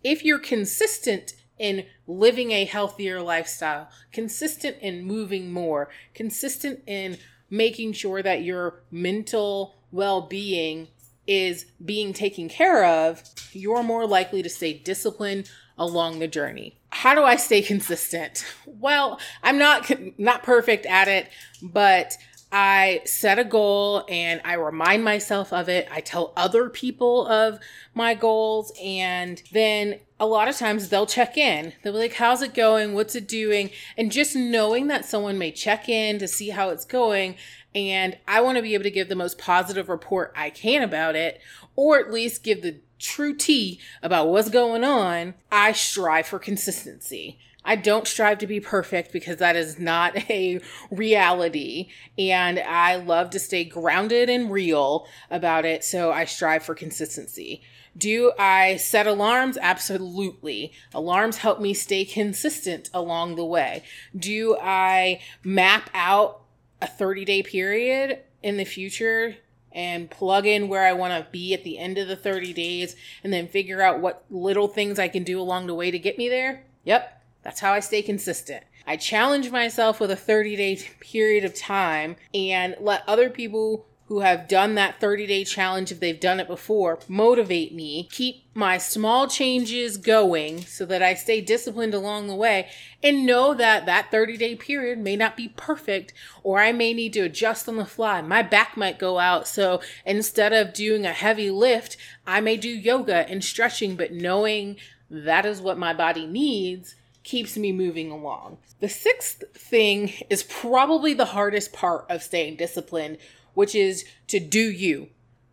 If 0.04 0.24
you're 0.24 0.40
consistent 0.40 1.34
in 1.58 1.86
living 2.06 2.52
a 2.52 2.66
healthier 2.66 3.22
lifestyle, 3.22 3.90
consistent 4.12 4.78
in 4.82 5.04
moving 5.04 5.52
more, 5.52 5.90
consistent 6.14 6.82
in 6.86 7.18
making 7.50 7.94
sure 7.94 8.22
that 8.22 8.44
your 8.44 8.84
mental 8.92 9.76
well 9.92 10.22
being 10.22 10.90
is 11.28 11.66
being 11.84 12.14
taken 12.14 12.50
care 12.50 12.86
of, 12.86 13.24
you're 13.52 13.84
more 13.84 14.08
likely 14.08 14.44
to 14.44 14.50
stay 14.50 14.74
disciplined 14.74 15.50
along 15.78 16.20
the 16.20 16.28
journey. 16.28 16.78
How 16.90 17.14
do 17.14 17.24
I 17.24 17.36
stay 17.36 17.62
consistent? 17.62 18.46
Well, 18.78 19.20
I'm 19.42 19.58
not 19.58 19.90
not 20.20 20.44
perfect 20.44 20.86
at 20.86 21.08
it, 21.08 21.30
but 21.62 22.16
I 22.52 23.02
set 23.06 23.40
a 23.40 23.44
goal 23.44 24.06
and 24.08 24.42
I 24.46 24.54
remind 24.54 25.04
myself 25.04 25.52
of 25.52 25.70
it. 25.70 25.88
I 25.92 26.02
tell 26.02 26.34
other 26.38 26.70
people 26.70 27.26
of 27.26 27.60
my 27.96 28.14
goals 28.14 28.72
and 28.82 29.42
then 29.52 30.00
a 30.20 30.26
lot 30.26 30.48
of 30.48 30.58
times 30.58 30.90
they'll 30.90 31.06
check 31.08 31.38
in. 31.38 31.74
They'll 31.82 31.94
be 31.94 32.00
like, 32.00 32.14
How's 32.14 32.42
it 32.42 32.54
going? 32.54 32.94
What's 32.94 33.16
it 33.16 33.28
doing? 33.28 33.72
And 33.98 34.12
just 34.12 34.36
knowing 34.36 34.88
that 34.88 35.06
someone 35.06 35.38
may 35.38 35.52
check 35.52 35.90
in 35.90 36.20
to 36.20 36.28
see 36.28 36.50
how 36.50 36.70
it's 36.70 36.86
going 36.86 37.36
and 37.76 38.18
I 38.26 38.40
want 38.40 38.56
to 38.56 38.62
be 38.62 38.74
able 38.74 38.86
to 38.86 38.92
give 38.92 39.10
the 39.10 39.16
most 39.16 39.38
positive 39.38 39.90
report 39.90 40.34
I 40.36 40.50
can 40.50 40.82
about 40.82 41.16
it, 41.16 41.42
or 41.76 42.00
at 42.00 42.12
least 42.12 42.42
give 42.42 42.62
the 42.62 42.80
true 42.98 43.36
tea 43.36 43.82
about 44.02 44.30
what's 44.30 44.50
going 44.50 44.86
on. 44.86 45.34
I 45.52 45.74
strive 45.74 46.26
for 46.26 46.40
consistency. 46.40 47.38
I 47.66 47.76
don't 47.76 48.08
strive 48.08 48.38
to 48.38 48.48
be 48.48 48.60
perfect 48.60 49.12
because 49.12 49.38
that 49.38 49.56
is 49.56 49.78
not 49.78 50.16
a 50.30 50.62
reality. 50.90 51.90
And 52.18 52.60
I 52.60 52.96
love 52.96 53.32
to 53.32 53.40
stay 53.40 53.66
grounded 53.66 54.30
and 54.30 54.52
real 54.52 55.08
about 55.30 55.66
it. 55.66 55.84
So 55.84 56.12
I 56.12 56.26
strive 56.26 56.64
for 56.64 56.76
consistency. 56.76 57.62
Do 57.98 58.34
I 58.38 58.76
set 58.76 59.08
alarms? 59.08 59.58
Absolutely. 59.62 60.74
Alarms 60.94 61.38
help 61.38 61.60
me 61.60 61.74
stay 61.74 62.06
consistent 62.06 62.90
along 62.94 63.36
the 63.36 63.46
way. 63.46 63.84
Do 64.18 64.58
I 64.62 65.22
map 65.44 65.90
out 65.94 66.45
a 66.86 66.88
30 66.88 67.26
day 67.26 67.42
period 67.42 68.20
in 68.44 68.58
the 68.58 68.64
future 68.64 69.38
and 69.72 70.10
plug 70.10 70.46
in 70.46 70.70
where 70.70 70.86
I 70.86 70.94
want 70.94 71.14
to 71.14 71.30
be 71.32 71.54
at 71.54 71.64
the 71.64 71.80
end 71.80 71.98
of 71.98 72.08
the 72.08 72.16
30 72.16 72.54
days 72.54 72.96
and 73.24 73.34
then 73.34 73.48
figure 73.48 73.82
out 73.82 74.00
what 74.00 74.24
little 74.30 74.68
things 74.68 75.00
I 75.00 75.08
can 75.08 75.24
do 75.24 75.42
along 75.42 75.66
the 75.66 75.74
way 75.74 75.90
to 75.90 75.98
get 75.98 76.18
me 76.18 76.30
there. 76.30 76.64
Yep, 76.84 77.24
that's 77.42 77.60
how 77.60 77.74
I 77.74 77.80
stay 77.80 78.04
consistent. 78.04 78.64
I 78.86 78.98
challenge 78.98 79.50
myself 79.50 80.00
with 80.00 80.12
a 80.12 80.16
30 80.16 80.56
day 80.56 80.76
period 81.00 81.44
of 81.44 81.56
time 81.56 82.18
and 82.36 82.76
let 82.80 83.04
other 83.08 83.32
people 83.32 83.88
who 84.08 84.20
have 84.20 84.48
done 84.48 84.76
that 84.76 85.00
30 85.00 85.26
day 85.26 85.44
challenge, 85.44 85.92
if 85.92 86.00
they've 86.00 86.20
done 86.20 86.40
it 86.40 86.48
before, 86.48 87.00
motivate 87.08 87.74
me, 87.74 88.08
keep 88.12 88.44
my 88.54 88.78
small 88.78 89.28
changes 89.28 89.98
going 89.98 90.62
so 90.62 90.86
that 90.86 91.02
I 91.02 91.16
stay 91.16 91.42
disciplined 91.42 91.94
along 91.94 92.28
the 92.28 92.36
way 92.36 92.70
and 93.02 93.26
know 93.26 93.54
that 93.56 93.86
that 93.88 94.12
30 94.12 94.38
day 94.38 94.56
period 94.56 95.00
may 95.00 95.16
not 95.16 95.36
be 95.36 95.50
perfect 95.50 96.14
or 96.44 96.60
I 96.62 96.72
may 96.72 96.94
need 96.94 97.14
to 97.14 97.22
adjust 97.22 97.68
on 97.68 97.78
the 97.78 97.86
fly. 97.86 98.22
My 98.22 98.44
back 98.44 98.78
might 98.78 99.00
go 99.00 99.18
out. 99.18 99.48
So 99.48 99.82
instead 100.06 100.54
of 100.54 100.74
doing 100.74 101.06
a 101.06 101.14
heavy 101.14 101.50
lift, 101.50 101.98
I 102.28 102.42
may 102.42 102.58
do 102.58 102.70
yoga 102.70 103.28
and 103.28 103.44
stretching, 103.44 103.96
but 103.96 104.14
knowing 104.14 104.78
that 105.10 105.46
is 105.46 105.62
what 105.62 105.78
my 105.78 105.94
body 105.94 106.28
needs 106.28 106.96
keeps 107.24 107.58
me 107.58 107.72
moving 107.72 108.12
along. 108.12 108.58
The 108.80 108.90
sixth 108.90 109.44
thing 109.54 110.14
is 110.30 110.44
probably 110.44 111.14
the 111.14 111.26
hardest 111.26 111.74
part 111.74 112.06
of 112.08 112.22
staying 112.22 112.58
disciplined, 112.58 113.18
which 113.56 113.74
is 113.74 114.06
to 114.28 114.40
do 114.40 114.60
you. 114.72 115.10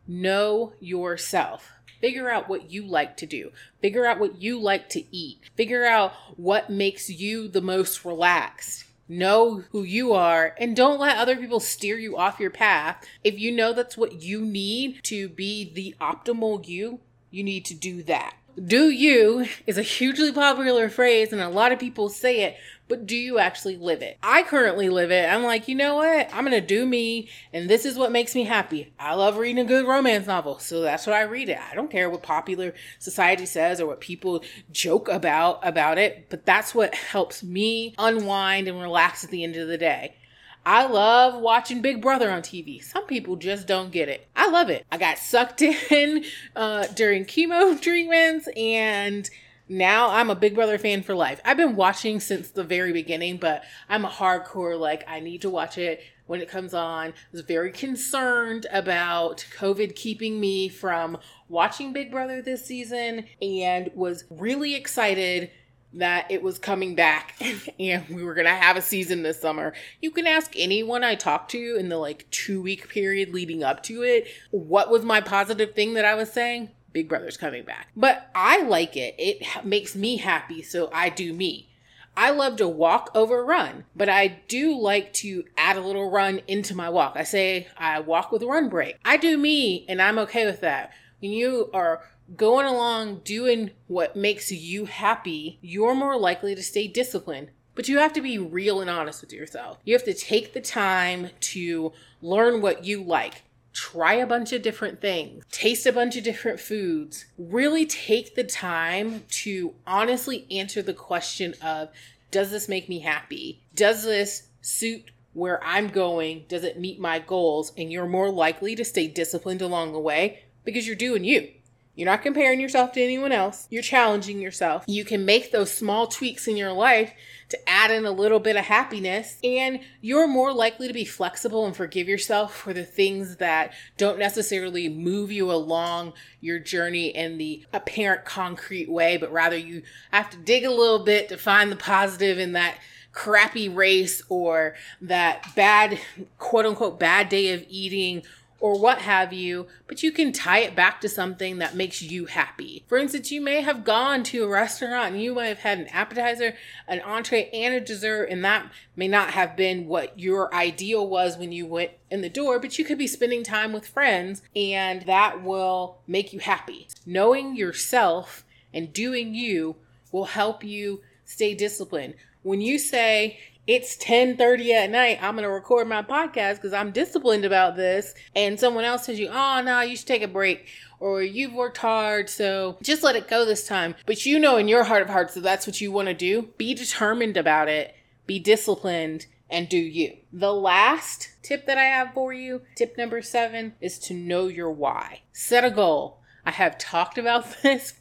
Know 0.06 0.74
yourself. 0.80 1.70
Figure 2.00 2.28
out 2.28 2.48
what 2.48 2.70
you 2.70 2.84
like 2.84 3.16
to 3.18 3.26
do. 3.26 3.52
Figure 3.80 4.04
out 4.04 4.18
what 4.18 4.42
you 4.42 4.60
like 4.60 4.88
to 4.90 5.04
eat. 5.14 5.38
Figure 5.56 5.86
out 5.86 6.12
what 6.36 6.68
makes 6.68 7.08
you 7.08 7.48
the 7.48 7.60
most 7.60 8.04
relaxed. 8.04 8.84
Know 9.08 9.62
who 9.70 9.82
you 9.82 10.12
are 10.12 10.54
and 10.58 10.74
don't 10.74 10.98
let 10.98 11.16
other 11.16 11.36
people 11.36 11.60
steer 11.60 11.96
you 11.96 12.16
off 12.16 12.40
your 12.40 12.50
path. 12.50 13.04
If 13.22 13.38
you 13.38 13.52
know 13.52 13.72
that's 13.72 13.96
what 13.96 14.20
you 14.20 14.44
need 14.44 15.02
to 15.04 15.28
be 15.28 15.72
the 15.72 15.94
optimal 16.00 16.66
you, 16.66 17.00
you 17.30 17.44
need 17.44 17.64
to 17.66 17.74
do 17.74 18.02
that. 18.04 18.36
Do 18.54 18.90
you 18.90 19.46
is 19.66 19.78
a 19.78 19.82
hugely 19.82 20.30
popular 20.30 20.90
phrase 20.90 21.32
and 21.32 21.40
a 21.40 21.48
lot 21.48 21.72
of 21.72 21.78
people 21.78 22.10
say 22.10 22.42
it, 22.42 22.56
but 22.86 23.06
do 23.06 23.16
you 23.16 23.38
actually 23.38 23.78
live 23.78 24.02
it? 24.02 24.18
I 24.22 24.42
currently 24.42 24.90
live 24.90 25.10
it. 25.10 25.26
I'm 25.26 25.42
like, 25.42 25.68
you 25.68 25.74
know 25.74 25.94
what? 25.94 26.28
I'm 26.34 26.44
going 26.44 26.60
to 26.60 26.60
do 26.60 26.84
me, 26.84 27.30
and 27.54 27.70
this 27.70 27.86
is 27.86 27.96
what 27.96 28.12
makes 28.12 28.34
me 28.34 28.44
happy. 28.44 28.92
I 28.98 29.14
love 29.14 29.38
reading 29.38 29.64
a 29.64 29.66
good 29.66 29.86
romance 29.86 30.26
novel, 30.26 30.58
so 30.58 30.82
that's 30.82 31.06
what 31.06 31.16
I 31.16 31.22
read 31.22 31.48
it. 31.48 31.58
I 31.58 31.74
don't 31.74 31.90
care 31.90 32.10
what 32.10 32.22
popular 32.22 32.74
society 32.98 33.46
says 33.46 33.80
or 33.80 33.86
what 33.86 34.02
people 34.02 34.44
joke 34.70 35.08
about 35.08 35.66
about 35.66 35.96
it, 35.96 36.26
but 36.28 36.44
that's 36.44 36.74
what 36.74 36.94
helps 36.94 37.42
me 37.42 37.94
unwind 37.96 38.68
and 38.68 38.78
relax 38.78 39.24
at 39.24 39.30
the 39.30 39.44
end 39.44 39.56
of 39.56 39.68
the 39.68 39.78
day. 39.78 40.16
I 40.64 40.86
love 40.86 41.40
watching 41.40 41.82
Big 41.82 42.00
Brother 42.00 42.30
on 42.30 42.42
TV. 42.42 42.82
Some 42.82 43.06
people 43.06 43.36
just 43.36 43.66
don't 43.66 43.90
get 43.90 44.08
it. 44.08 44.28
I 44.36 44.48
love 44.48 44.70
it. 44.70 44.86
I 44.92 44.98
got 44.98 45.18
sucked 45.18 45.62
in 45.90 46.24
uh, 46.54 46.86
during 46.88 47.24
chemo 47.24 47.80
treatments 47.80 48.48
and 48.56 49.28
now 49.68 50.10
I'm 50.10 50.30
a 50.30 50.34
Big 50.34 50.54
Brother 50.54 50.78
fan 50.78 51.02
for 51.02 51.14
life. 51.14 51.40
I've 51.44 51.56
been 51.56 51.76
watching 51.76 52.20
since 52.20 52.50
the 52.50 52.64
very 52.64 52.92
beginning, 52.92 53.38
but 53.38 53.64
I'm 53.88 54.04
a 54.04 54.08
hardcore, 54.10 54.78
like, 54.78 55.04
I 55.08 55.20
need 55.20 55.42
to 55.42 55.50
watch 55.50 55.78
it 55.78 56.02
when 56.26 56.40
it 56.40 56.48
comes 56.48 56.74
on. 56.74 57.08
I 57.08 57.14
was 57.30 57.40
very 57.40 57.72
concerned 57.72 58.66
about 58.70 59.46
COVID 59.56 59.94
keeping 59.94 60.40
me 60.40 60.68
from 60.68 61.18
watching 61.48 61.92
Big 61.92 62.10
Brother 62.10 62.42
this 62.42 62.64
season 62.64 63.26
and 63.40 63.90
was 63.94 64.24
really 64.30 64.74
excited 64.74 65.50
that 65.94 66.30
it 66.30 66.42
was 66.42 66.58
coming 66.58 66.94
back 66.94 67.34
and 67.78 68.08
we 68.08 68.22
were 68.22 68.34
going 68.34 68.46
to 68.46 68.54
have 68.54 68.76
a 68.76 68.82
season 68.82 69.22
this 69.22 69.40
summer. 69.40 69.74
You 70.00 70.10
can 70.10 70.26
ask 70.26 70.52
anyone 70.56 71.04
I 71.04 71.14
talked 71.14 71.50
to 71.52 71.76
in 71.78 71.88
the 71.88 71.98
like 71.98 72.28
two 72.30 72.62
week 72.62 72.88
period 72.88 73.32
leading 73.34 73.62
up 73.62 73.82
to 73.84 74.02
it 74.02 74.28
what 74.50 74.90
was 74.90 75.04
my 75.04 75.20
positive 75.20 75.74
thing 75.74 75.94
that 75.94 76.04
I 76.04 76.14
was 76.14 76.32
saying. 76.32 76.70
Big 76.92 77.08
Brother's 77.08 77.36
coming 77.36 77.64
back. 77.64 77.88
But 77.96 78.30
I 78.34 78.62
like 78.62 78.96
it. 78.96 79.14
It 79.18 79.64
makes 79.64 79.96
me 79.96 80.18
happy, 80.18 80.62
so 80.62 80.90
I 80.92 81.08
do 81.08 81.32
me. 81.32 81.70
I 82.14 82.30
love 82.30 82.56
to 82.56 82.68
walk 82.68 83.10
over 83.14 83.42
run, 83.42 83.84
but 83.96 84.10
I 84.10 84.26
do 84.46 84.78
like 84.78 85.14
to 85.14 85.44
add 85.56 85.78
a 85.78 85.80
little 85.80 86.10
run 86.10 86.42
into 86.46 86.74
my 86.74 86.90
walk. 86.90 87.14
I 87.16 87.22
say 87.22 87.68
I 87.78 88.00
walk 88.00 88.30
with 88.30 88.42
a 88.42 88.46
run 88.46 88.68
break. 88.68 88.98
I 89.04 89.16
do 89.16 89.38
me, 89.38 89.86
and 89.88 90.02
I'm 90.02 90.18
okay 90.18 90.44
with 90.44 90.60
that. 90.60 90.92
When 91.20 91.30
you 91.30 91.70
are 91.72 92.02
going 92.36 92.66
along 92.66 93.20
doing 93.24 93.70
what 93.86 94.16
makes 94.16 94.50
you 94.50 94.86
happy, 94.86 95.58
you're 95.60 95.94
more 95.94 96.16
likely 96.16 96.54
to 96.54 96.62
stay 96.62 96.88
disciplined. 96.88 97.50
But 97.74 97.88
you 97.88 97.98
have 97.98 98.12
to 98.14 98.20
be 98.20 98.38
real 98.38 98.80
and 98.80 98.90
honest 98.90 99.22
with 99.22 99.32
yourself. 99.32 99.78
You 99.84 99.94
have 99.94 100.04
to 100.04 100.14
take 100.14 100.52
the 100.52 100.60
time 100.60 101.30
to 101.40 101.92
learn 102.20 102.60
what 102.60 102.84
you 102.84 103.02
like 103.02 103.42
try 103.72 104.14
a 104.14 104.26
bunch 104.26 104.52
of 104.52 104.62
different 104.62 105.00
things, 105.00 105.44
taste 105.50 105.86
a 105.86 105.92
bunch 105.92 106.16
of 106.16 106.24
different 106.24 106.60
foods, 106.60 107.24
really 107.38 107.86
take 107.86 108.34
the 108.34 108.44
time 108.44 109.24
to 109.28 109.74
honestly 109.86 110.46
answer 110.50 110.82
the 110.82 110.94
question 110.94 111.54
of 111.62 111.88
does 112.30 112.50
this 112.50 112.68
make 112.68 112.88
me 112.88 113.00
happy? 113.00 113.62
Does 113.74 114.04
this 114.04 114.48
suit 114.60 115.10
where 115.34 115.62
I'm 115.64 115.88
going? 115.88 116.44
Does 116.48 116.64
it 116.64 116.78
meet 116.78 117.00
my 117.00 117.18
goals? 117.18 117.72
And 117.76 117.92
you're 117.92 118.06
more 118.06 118.30
likely 118.30 118.74
to 118.76 118.84
stay 118.84 119.06
disciplined 119.06 119.62
along 119.62 119.92
the 119.92 119.98
way 119.98 120.44
because 120.64 120.86
you're 120.86 120.96
doing 120.96 121.24
you. 121.24 121.50
You're 121.94 122.06
not 122.06 122.22
comparing 122.22 122.58
yourself 122.58 122.92
to 122.92 123.02
anyone 123.02 123.32
else. 123.32 123.66
You're 123.70 123.82
challenging 123.82 124.40
yourself. 124.40 124.84
You 124.86 125.04
can 125.04 125.26
make 125.26 125.52
those 125.52 125.70
small 125.70 126.06
tweaks 126.06 126.48
in 126.48 126.56
your 126.56 126.72
life 126.72 127.12
to 127.50 127.68
add 127.68 127.90
in 127.90 128.06
a 128.06 128.10
little 128.10 128.40
bit 128.40 128.56
of 128.56 128.64
happiness, 128.64 129.38
and 129.44 129.80
you're 130.00 130.26
more 130.26 130.54
likely 130.54 130.88
to 130.88 130.94
be 130.94 131.04
flexible 131.04 131.66
and 131.66 131.76
forgive 131.76 132.08
yourself 132.08 132.56
for 132.56 132.72
the 132.72 132.84
things 132.84 133.36
that 133.36 133.74
don't 133.98 134.18
necessarily 134.18 134.88
move 134.88 135.30
you 135.30 135.52
along 135.52 136.14
your 136.40 136.58
journey 136.58 137.08
in 137.08 137.36
the 137.36 137.62
apparent 137.74 138.24
concrete 138.24 138.90
way, 138.90 139.18
but 139.18 139.30
rather 139.30 139.56
you 139.56 139.82
have 140.12 140.30
to 140.30 140.38
dig 140.38 140.64
a 140.64 140.70
little 140.70 141.04
bit 141.04 141.28
to 141.28 141.36
find 141.36 141.70
the 141.70 141.76
positive 141.76 142.38
in 142.38 142.52
that 142.52 142.78
crappy 143.12 143.68
race 143.68 144.22
or 144.30 144.74
that 145.02 145.46
bad, 145.54 145.98
quote 146.38 146.64
unquote, 146.64 146.98
bad 146.98 147.28
day 147.28 147.52
of 147.52 147.62
eating 147.68 148.22
or 148.62 148.78
what 148.78 148.98
have 148.98 149.32
you, 149.32 149.66
but 149.88 150.04
you 150.04 150.12
can 150.12 150.30
tie 150.30 150.60
it 150.60 150.76
back 150.76 151.00
to 151.00 151.08
something 151.08 151.58
that 151.58 151.74
makes 151.74 152.00
you 152.00 152.26
happy. 152.26 152.84
For 152.86 152.96
instance, 152.96 153.32
you 153.32 153.40
may 153.40 153.60
have 153.60 153.82
gone 153.82 154.22
to 154.22 154.44
a 154.44 154.48
restaurant 154.48 155.14
and 155.14 155.20
you 155.20 155.34
might 155.34 155.46
have 155.46 155.58
had 155.58 155.80
an 155.80 155.88
appetizer, 155.88 156.54
an 156.86 157.00
entree, 157.00 157.50
and 157.52 157.74
a 157.74 157.80
dessert, 157.80 158.26
and 158.30 158.44
that 158.44 158.70
may 158.94 159.08
not 159.08 159.30
have 159.30 159.56
been 159.56 159.88
what 159.88 160.16
your 160.16 160.54
ideal 160.54 161.04
was 161.08 161.36
when 161.36 161.50
you 161.50 161.66
went 161.66 161.90
in 162.08 162.20
the 162.20 162.28
door, 162.28 162.60
but 162.60 162.78
you 162.78 162.84
could 162.84 162.98
be 162.98 163.08
spending 163.08 163.42
time 163.42 163.72
with 163.72 163.84
friends 163.84 164.42
and 164.54 165.02
that 165.02 165.42
will 165.42 165.98
make 166.06 166.32
you 166.32 166.38
happy. 166.38 166.86
Knowing 167.04 167.56
yourself 167.56 168.44
and 168.72 168.92
doing 168.92 169.34
you 169.34 169.74
will 170.12 170.26
help 170.26 170.62
you 170.62 171.00
stay 171.24 171.52
disciplined. 171.52 172.14
When 172.44 172.60
you 172.60 172.78
say, 172.78 173.40
it's 173.66 173.96
10:30 173.96 174.72
at 174.72 174.90
night. 174.90 175.18
I'm 175.22 175.34
going 175.34 175.44
to 175.44 175.50
record 175.50 175.88
my 175.88 176.02
podcast 176.02 176.56
because 176.56 176.72
I'm 176.72 176.90
disciplined 176.90 177.44
about 177.44 177.76
this. 177.76 178.14
And 178.34 178.58
someone 178.58 178.84
else 178.84 179.06
tells 179.06 179.18
you, 179.18 179.28
"Oh, 179.30 179.62
no, 179.64 179.80
you 179.80 179.96
should 179.96 180.06
take 180.06 180.22
a 180.22 180.28
break." 180.28 180.66
Or 180.98 181.20
you've 181.20 181.52
worked 181.52 181.78
hard, 181.78 182.30
so 182.30 182.78
just 182.80 183.02
let 183.02 183.16
it 183.16 183.26
go 183.26 183.44
this 183.44 183.66
time. 183.66 183.96
But 184.06 184.24
you 184.24 184.38
know 184.38 184.56
in 184.56 184.68
your 184.68 184.84
heart 184.84 185.02
of 185.02 185.08
hearts 185.08 185.34
that 185.34 185.42
that's 185.42 185.66
what 185.66 185.80
you 185.80 185.90
want 185.90 186.06
to 186.06 186.14
do. 186.14 186.50
Be 186.58 186.74
determined 186.74 187.36
about 187.36 187.68
it. 187.68 187.94
Be 188.24 188.38
disciplined 188.38 189.26
and 189.50 189.68
do 189.68 189.76
you. 189.76 190.16
The 190.32 190.54
last 190.54 191.30
tip 191.42 191.66
that 191.66 191.76
I 191.76 191.84
have 191.84 192.14
for 192.14 192.32
you, 192.32 192.62
tip 192.76 192.96
number 192.96 193.20
seven, 193.20 193.74
is 193.80 193.98
to 194.00 194.14
know 194.14 194.46
your 194.46 194.70
why. 194.70 195.22
Set 195.32 195.64
a 195.64 195.70
goal. 195.70 196.20
I 196.44 196.52
have 196.52 196.78
talked 196.78 197.18
about 197.18 197.46
this 197.62 197.94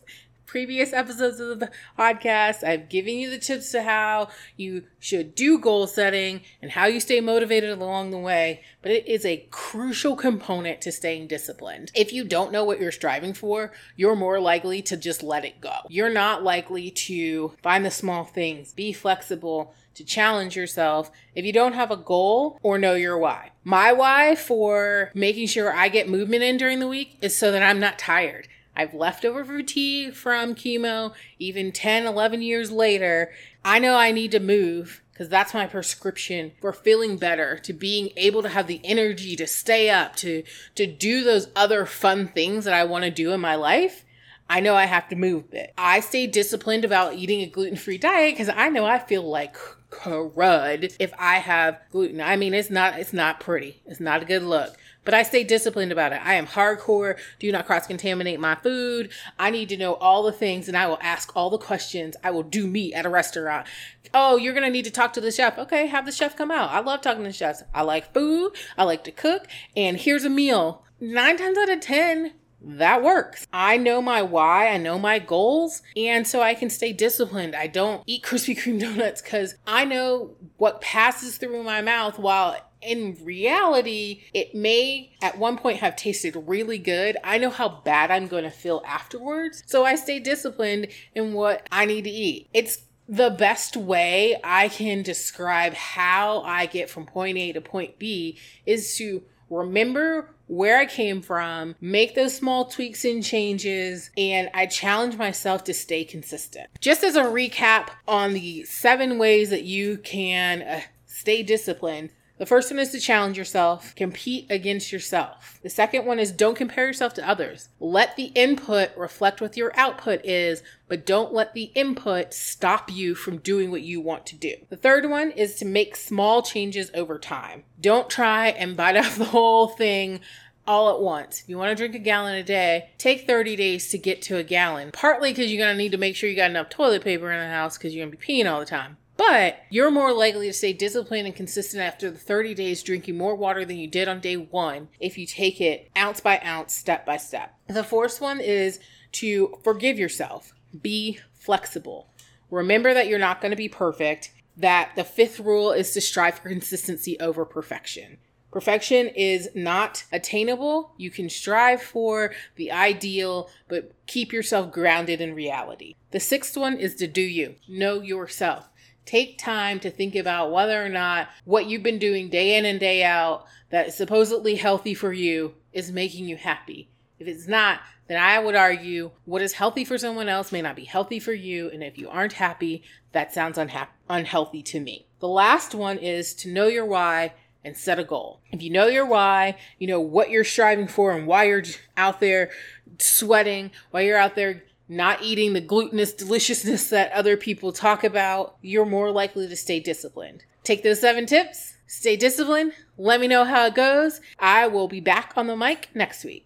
previous 0.51 0.91
episodes 0.91 1.39
of 1.39 1.62
the 1.62 1.72
podcast. 1.98 2.62
I've 2.62 2.89
given 2.89 3.15
you 3.15 3.29
the 3.29 3.38
tips 3.38 3.72
to 3.72 3.84
how 3.84 4.27
you 4.58 4.84
should 5.00 5.34
do 5.34 5.58
goal 5.58 5.88
setting 5.88 6.41
and 6.62 6.72
how 6.72 6.88
you 6.88 7.00
stay 7.00 7.22
motivated 7.22 7.70
along 7.70 8.12
the 8.12 8.17
way, 8.17 8.62
but 8.81 8.91
it 8.91 9.08
is 9.08 9.25
a 9.25 9.48
crucial 9.50 10.17
component 10.17 10.81
to 10.81 10.91
staying 10.91 11.27
disciplined. 11.27 11.89
If 11.96 12.12
you 12.12 12.25
don't 12.25 12.51
know 12.51 12.65
what 12.65 12.81
you're 12.81 12.91
striving 12.91 13.34
for, 13.34 13.72
you're 13.96 14.17
more 14.17 14.41
likely 14.41 14.81
to 14.81 14.98
just 14.98 15.24
let 15.24 15.46
it 15.46 15.62
go. 15.62 15.74
You're 15.88 16.10
not 16.10 16.43
likely 16.43 16.91
to 16.91 17.53
find 17.63 17.86
the 17.86 17.89
small 17.89 18.25
things, 18.25 18.74
be 18.74 18.91
flexible, 18.91 19.74
to 19.93 20.03
challenge 20.03 20.58
yourself 20.58 21.12
if 21.34 21.46
you 21.46 21.53
don't 21.53 21.74
have 21.74 21.91
a 21.91 21.98
goal 21.98 22.60
or 22.62 22.77
know 22.77 22.96
your 22.96 23.17
why. 23.17 23.51
My 23.63 23.93
why 23.93 24.36
for 24.36 25.12
making 25.13 25.48
sure 25.48 25.74
I 25.74 25.88
get 25.88 26.10
movement 26.10 26.43
in 26.43 26.58
during 26.58 26.80
the 26.80 26.88
week 26.88 27.17
is 27.21 27.38
so 27.38 27.54
that 27.54 27.63
I'm 27.63 27.80
not 27.80 27.97
tired. 27.97 28.49
I've 28.75 28.93
leftover 28.93 29.43
fatigue 29.43 30.13
from 30.13 30.55
chemo, 30.55 31.13
even 31.39 31.71
10, 31.71 32.05
11 32.05 32.41
years 32.41 32.71
later. 32.71 33.31
I 33.63 33.79
know 33.79 33.95
I 33.95 34.12
need 34.12 34.31
to 34.31 34.39
move 34.39 35.01
because 35.12 35.29
that's 35.29 35.53
my 35.53 35.67
prescription 35.67 36.53
for 36.60 36.73
feeling 36.73 37.17
better, 37.17 37.57
to 37.60 37.73
being 37.73 38.10
able 38.17 38.41
to 38.41 38.49
have 38.49 38.67
the 38.67 38.81
energy 38.84 39.36
to 39.36 39.45
stay 39.45 39.89
up, 39.89 40.15
to, 40.15 40.43
to 40.75 40.88
do 40.88 41.23
those 41.23 41.49
other 41.55 41.86
fun 41.86 42.27
things 42.29 42.65
that 42.65 42.73
I 42.73 42.86
want 42.86 43.03
to 43.03 43.12
do 43.12 43.31
in 43.31 43.39
my 43.39 43.55
life. 43.55 44.05
I 44.49 44.62
know 44.62 44.75
I 44.75 44.86
have 44.86 45.07
to 45.10 45.15
move 45.15 45.43
a 45.45 45.47
bit. 45.47 45.73
I 45.77 45.99
stay 45.99 46.27
disciplined 46.27 46.84
about 46.84 47.13
eating 47.13 47.41
a 47.41 47.45
gluten 47.45 47.77
free 47.77 47.97
diet 47.97 48.34
because 48.34 48.49
I 48.49 48.69
know 48.69 48.86
I 48.86 48.99
feel 48.99 49.23
like 49.23 49.55
crud 49.91 50.95
if 50.99 51.13
I 51.19 51.36
have 51.36 51.79
gluten. 51.91 52.19
I 52.19 52.36
mean, 52.36 52.53
it's 52.53 52.69
not, 52.69 52.97
it's 52.97 53.13
not 53.13 53.39
pretty. 53.39 53.81
It's 53.86 53.99
not 53.99 54.23
a 54.23 54.25
good 54.25 54.43
look 54.43 54.75
but 55.03 55.13
I 55.13 55.23
stay 55.23 55.43
disciplined 55.43 55.91
about 55.91 56.13
it. 56.13 56.21
I 56.23 56.35
am 56.35 56.47
hardcore. 56.47 57.17
Do 57.39 57.51
not 57.51 57.65
cross 57.65 57.87
contaminate 57.87 58.39
my 58.39 58.55
food. 58.55 59.11
I 59.39 59.49
need 59.49 59.69
to 59.69 59.77
know 59.77 59.95
all 59.95 60.23
the 60.23 60.31
things 60.31 60.67
and 60.67 60.77
I 60.77 60.87
will 60.87 60.99
ask 61.01 61.35
all 61.35 61.49
the 61.49 61.57
questions. 61.57 62.15
I 62.23 62.31
will 62.31 62.43
do 62.43 62.67
meat 62.67 62.93
at 62.93 63.05
a 63.05 63.09
restaurant. 63.09 63.67
Oh, 64.13 64.37
you're 64.37 64.53
going 64.53 64.65
to 64.65 64.69
need 64.69 64.85
to 64.85 64.91
talk 64.91 65.13
to 65.13 65.21
the 65.21 65.31
chef. 65.31 65.57
Okay, 65.57 65.87
have 65.87 66.05
the 66.05 66.11
chef 66.11 66.35
come 66.35 66.51
out. 66.51 66.71
I 66.71 66.79
love 66.79 67.01
talking 67.01 67.23
to 67.23 67.31
chefs. 67.31 67.63
I 67.73 67.81
like 67.83 68.13
food. 68.13 68.51
I 68.77 68.83
like 68.83 69.03
to 69.05 69.11
cook. 69.11 69.47
And 69.75 69.97
here's 69.97 70.25
a 70.25 70.29
meal. 70.29 70.83
Nine 70.99 71.37
times 71.37 71.57
out 71.57 71.69
of 71.69 71.79
10, 71.79 72.33
that 72.63 73.01
works. 73.01 73.47
I 73.51 73.77
know 73.77 74.01
my 74.01 74.21
why, 74.21 74.67
I 74.67 74.77
know 74.77 74.99
my 74.99 75.17
goals, 75.17 75.81
and 75.97 76.27
so 76.27 76.41
I 76.43 76.53
can 76.53 76.69
stay 76.69 76.93
disciplined. 76.93 77.55
I 77.55 77.65
don't 77.65 78.03
eat 78.05 78.23
Krispy 78.23 78.55
Kreme 78.55 78.79
donuts 78.79 79.21
because 79.21 79.55
I 79.65 79.83
know 79.83 80.35
what 80.57 80.79
passes 80.79 81.37
through 81.37 81.63
my 81.63 81.81
mouth 81.81 82.19
while 82.19 82.55
in 82.82 83.17
reality, 83.24 84.22
it 84.34 84.56
may 84.56 85.13
at 85.22 85.38
one 85.38 85.58
point 85.58 85.80
have 85.80 85.96
tasted 85.96 86.36
really 86.48 86.78
good. 86.78 87.17
I 87.24 87.38
know 87.38 87.50
how 87.50 87.70
bad 87.70 88.12
I'm 88.12 88.28
going 88.28 88.44
to 88.44 88.52
feel 88.52 88.82
afterwards. 88.86 89.63
So 89.65 89.86
I 89.86 89.96
stay 89.96 90.20
disciplined 90.20 90.88
in 91.15 91.34
what 91.34 91.67
I 91.72 91.86
need 91.86 92.04
to 92.06 92.10
eat. 92.10 92.48
It's 92.54 92.80
the 93.08 93.30
best 93.30 93.76
way 93.76 94.39
I 94.44 94.70
can 94.70 95.04
describe 95.04 95.74
how 95.74 96.41
I 96.41 96.65
get 96.65 96.89
from 96.89 97.06
point 97.06 97.38
A 97.38 97.52
to 97.54 97.62
point 97.62 98.00
B 98.00 98.38
is 98.65 98.96
to 98.98 99.24
remember 99.50 100.30
where 100.48 100.78
I 100.80 100.86
came 100.86 101.22
from, 101.22 101.76
make 101.80 102.15
those 102.15 102.36
small 102.36 102.65
tweaks 102.65 103.06
and 103.06 103.24
changes, 103.24 104.12
and 104.17 104.50
I 104.54 104.65
challenge 104.65 105.17
myself 105.17 105.63
to 105.65 105.74
stay 105.74 106.04
consistent. 106.04 106.70
Just 106.82 107.04
as 107.04 107.15
a 107.15 107.24
recap 107.24 107.89
on 108.08 108.34
the 108.34 108.63
seven 108.65 109.17
ways 109.17 109.50
that 109.50 109.63
you 109.63 109.98
can 109.98 110.62
uh, 110.62 110.82
stay 111.06 111.41
disciplined, 111.44 112.10
the 112.41 112.47
first 112.47 112.71
one 112.71 112.80
is 112.80 112.89
to 112.89 112.99
challenge 112.99 113.38
yourself, 113.38 113.93
compete 113.93 114.47
against 114.49 114.91
yourself. 114.91 115.60
The 115.62 115.69
second 115.69 116.08
one 116.08 116.17
is 116.17 116.32
don't 116.32 116.58
compare 116.58 116.88
yourself 116.88 117.13
to 117.13 117.30
others. 117.30 117.69
Let 117.80 118.15
the 118.15 118.32
input 118.34 118.97
reflect 118.97 119.41
what 119.41 119.56
your 119.56 119.71
output 119.75 120.25
is, 120.25 120.63
but 120.88 121.06
don't 121.06 121.32
let 121.32 121.54
the 121.54 121.71
input 121.75 122.34
stop 122.34 122.91
you 122.91 123.13
from 123.13 123.38
doing 123.38 123.69
what 123.69 123.84
you 123.84 124.01
want 124.01 124.25
to 124.25 124.36
do. 124.36 124.56
The 124.69 124.75
third 124.75 125.08
one 125.08 125.30
is 125.30 125.54
to 125.58 125.65
make 125.65 125.95
small 125.95 126.41
changes 126.41 126.89
over 126.95 127.19
time. 127.19 127.63
Don't 127.80 128.10
try 128.10 128.47
and 128.47 128.75
bite 128.75 128.97
off 128.97 129.19
the 129.19 129.25
whole 129.25 129.67
thing 129.67 130.19
all 130.65 130.89
at 130.89 130.99
once. 130.99 131.41
If 131.41 131.49
you 131.49 131.60
want 131.60 131.69
to 131.69 131.75
drink 131.75 131.93
a 131.93 131.99
gallon 131.99 132.34
a 132.34 132.43
day, 132.43 132.89
take 132.97 133.27
30 133.27 133.56
days 133.56 133.89
to 133.89 133.99
get 133.99 134.23
to 134.23 134.38
a 134.38 134.43
gallon. 134.43 134.93
Partly 134.93 135.30
because 135.30 135.54
you're 135.54 135.63
going 135.63 135.75
to 135.75 135.77
need 135.77 135.91
to 135.91 135.99
make 135.99 136.15
sure 136.15 136.27
you 136.27 136.36
got 136.36 136.49
enough 136.49 136.69
toilet 136.69 137.04
paper 137.04 137.32
in 137.32 137.39
the 137.39 137.54
house 137.54 137.77
because 137.77 137.93
you're 137.93 138.04
going 138.04 138.12
to 138.12 138.17
be 138.17 138.25
peeing 138.25 138.51
all 138.51 138.60
the 138.60 138.65
time. 138.65 138.97
But 139.27 139.65
you're 139.69 139.91
more 139.91 140.12
likely 140.13 140.47
to 140.47 140.53
stay 140.53 140.73
disciplined 140.73 141.27
and 141.27 141.36
consistent 141.36 141.84
after 141.84 142.10
the 142.10 142.17
30 142.17 142.55
days 142.55 142.81
drinking 142.81 143.19
more 143.19 143.36
water 143.36 143.63
than 143.63 143.77
you 143.77 143.88
did 143.88 144.07
on 144.07 144.19
day 144.19 144.36
one 144.36 144.88
if 144.99 145.15
you 145.15 145.27
take 145.27 145.62
it 145.62 145.91
ounce 145.95 146.19
by 146.21 146.41
ounce, 146.43 146.73
step 146.73 147.05
by 147.05 147.17
step. 147.17 147.53
The 147.67 147.84
fourth 147.84 148.19
one 148.19 148.39
is 148.39 148.79
to 149.13 149.60
forgive 149.63 149.99
yourself, 149.99 150.53
be 150.81 151.19
flexible. 151.34 152.10
Remember 152.49 152.95
that 152.95 153.07
you're 153.07 153.19
not 153.19 153.41
going 153.41 153.51
to 153.51 153.55
be 153.57 153.69
perfect, 153.69 154.31
that 154.57 154.93
the 154.95 155.03
fifth 155.03 155.39
rule 155.39 155.71
is 155.71 155.93
to 155.93 156.01
strive 156.01 156.39
for 156.39 156.49
consistency 156.49 157.19
over 157.19 157.45
perfection. 157.45 158.17
Perfection 158.51 159.07
is 159.07 159.49
not 159.55 160.03
attainable. 160.12 160.93
You 160.97 161.10
can 161.10 161.29
strive 161.29 161.81
for 161.81 162.34
the 162.57 162.71
ideal, 162.71 163.49
but 163.69 163.93
keep 164.07 164.34
yourself 164.34 164.73
grounded 164.73 165.21
in 165.21 165.36
reality. 165.36 165.95
The 166.10 166.19
sixth 166.19 166.57
one 166.57 166.77
is 166.77 166.95
to 166.95 167.07
do 167.07 167.21
you. 167.21 167.55
Know 167.69 168.01
yourself. 168.01 168.70
Take 169.05 169.37
time 169.37 169.79
to 169.81 169.89
think 169.89 170.15
about 170.15 170.51
whether 170.51 170.83
or 170.83 170.89
not 170.89 171.29
what 171.45 171.65
you've 171.65 171.83
been 171.83 171.99
doing 171.99 172.29
day 172.29 172.57
in 172.57 172.65
and 172.65 172.79
day 172.79 173.03
out 173.03 173.45
that 173.69 173.87
is 173.87 173.95
supposedly 173.95 174.55
healthy 174.55 174.93
for 174.93 175.11
you 175.11 175.55
is 175.73 175.91
making 175.91 176.25
you 176.25 176.37
happy. 176.37 176.89
If 177.19 177.27
it's 177.27 177.47
not, 177.47 177.81
then 178.07 178.21
I 178.21 178.39
would 178.39 178.55
argue 178.55 179.11
what 179.25 179.41
is 179.41 179.53
healthy 179.53 179.85
for 179.85 179.97
someone 179.97 180.27
else 180.27 180.51
may 180.51 180.61
not 180.61 180.75
be 180.75 180.85
healthy 180.85 181.19
for 181.19 181.33
you. 181.33 181.69
And 181.69 181.83
if 181.83 181.97
you 181.97 182.09
aren't 182.09 182.33
happy, 182.33 182.83
that 183.11 183.33
sounds 183.33 183.57
unha- 183.57 183.87
unhealthy 184.09 184.61
to 184.63 184.79
me. 184.79 185.05
The 185.19 185.27
last 185.27 185.73
one 185.75 185.97
is 185.97 186.33
to 186.35 186.49
know 186.49 186.67
your 186.67 186.85
why 186.85 187.33
and 187.63 187.77
set 187.77 187.99
a 187.99 188.03
goal. 188.03 188.41
If 188.51 188.61
you 188.61 188.69
know 188.69 188.87
your 188.87 189.05
why, 189.05 189.57
you 189.77 189.87
know 189.87 190.01
what 190.01 190.29
you're 190.29 190.43
striving 190.43 190.87
for 190.87 191.11
and 191.11 191.27
why 191.27 191.45
you're 191.45 191.63
out 191.95 192.19
there 192.19 192.49
sweating, 192.97 193.71
why 193.91 194.01
you're 194.01 194.17
out 194.17 194.35
there 194.35 194.63
not 194.91 195.23
eating 195.23 195.54
the 195.54 195.62
glutinous 195.62 196.12
deliciousness 196.12 196.89
that 196.89 197.13
other 197.13 197.38
people 197.38 197.71
talk 197.71 198.04
about, 198.04 198.58
you're 198.62 198.86
more 198.86 199.10
likely 199.10 199.47
to 199.47 199.56
stay 199.56 199.80
disciplined. 199.80 200.43
Take 200.65 200.84
those 200.84 200.99
seven 200.99 201.25
tips, 201.25 201.75
stay 201.88 202.17
disciplined, 202.17 202.73
let 202.97 203.21
me 203.21 203.27
know 203.27 203.45
how 203.45 203.65
it 203.65 203.73
goes. 203.73 204.19
I 204.38 204.67
will 204.67 204.89
be 204.89 204.99
back 204.99 205.32
on 205.38 205.47
the 205.47 205.56
mic 205.56 205.88
next 205.95 206.25
week. 206.25 206.45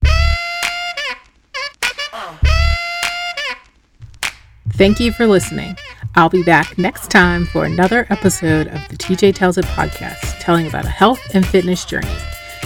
Thank 4.74 5.00
you 5.00 5.12
for 5.12 5.26
listening. 5.26 5.76
I'll 6.14 6.30
be 6.30 6.44
back 6.44 6.78
next 6.78 7.10
time 7.10 7.48
for 7.48 7.66
another 7.66 8.06
episode 8.12 8.68
of 8.68 8.88
the 8.90 8.96
TJ 8.96 9.34
Tells 9.34 9.58
It 9.58 9.66
podcast, 9.66 10.40
telling 10.40 10.68
about 10.68 10.86
a 10.86 10.90
health 10.90 11.34
and 11.34 11.46
fitness 11.46 11.84
journey. 11.84 12.16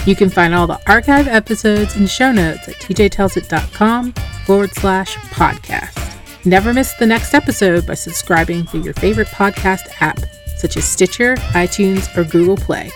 You 0.06 0.16
can 0.16 0.30
find 0.30 0.54
all 0.54 0.68
the 0.68 0.80
archive 0.92 1.28
episodes 1.28 1.96
and 1.96 2.10
show 2.10 2.34
notes 2.34 2.68
at 2.68 2.76
tjtellsit.com 2.76 4.14
forward 4.50 4.74
slash 4.74 5.16
podcast. 5.30 5.96
Never 6.44 6.74
miss 6.74 6.94
the 6.94 7.06
next 7.06 7.36
episode 7.36 7.86
by 7.86 7.94
subscribing 7.94 8.66
to 8.66 8.80
your 8.80 8.96
favorite 8.96 9.28
podcast 9.28 9.82
app, 10.02 10.18
such 10.58 10.76
as 10.76 10.86
Stitcher, 10.86 11.36
iTunes, 11.54 12.18
or 12.18 12.24
Google 12.24 12.58
Play. 12.58 12.90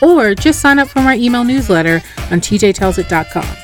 Or 0.00 0.36
just 0.36 0.60
sign 0.60 0.78
up 0.78 0.86
for 0.86 1.00
my 1.00 1.16
email 1.16 1.42
newsletter 1.42 2.00
on 2.30 2.40
tjtellsit.com. 2.40 3.56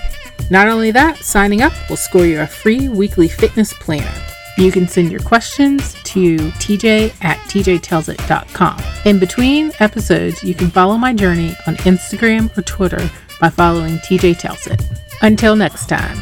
Not 0.51 0.67
only 0.67 0.91
that, 0.91 1.19
signing 1.19 1.63
up 1.63 1.73
will 1.89 1.97
score 1.97 2.27
you 2.27 2.41
a 2.41 2.49
free 2.49 2.89
weekly 2.89 3.29
fitness 3.29 3.73
planner. 3.75 4.13
You 4.59 4.73
can 4.73 4.89
send 4.89 5.13
your 5.13 5.21
questions 5.21 5.95
to 6.03 6.37
tj 6.37 7.15
at 7.23 7.37
tjtellsit.com. 7.47 8.83
In 9.05 9.21
between 9.21 9.71
episodes, 9.79 10.43
you 10.43 10.55
can 10.55 10.69
follow 10.69 10.97
my 10.97 11.13
journey 11.13 11.55
on 11.69 11.77
Instagram 11.77 12.59
or 12.59 12.63
Twitter 12.63 13.09
by 13.41 13.51
following 13.51 13.99
TJ 13.99 14.37
Tells 14.41 14.67
It. 14.67 14.83
Until 15.23 15.55
next 15.55 15.89
time. 15.89 16.19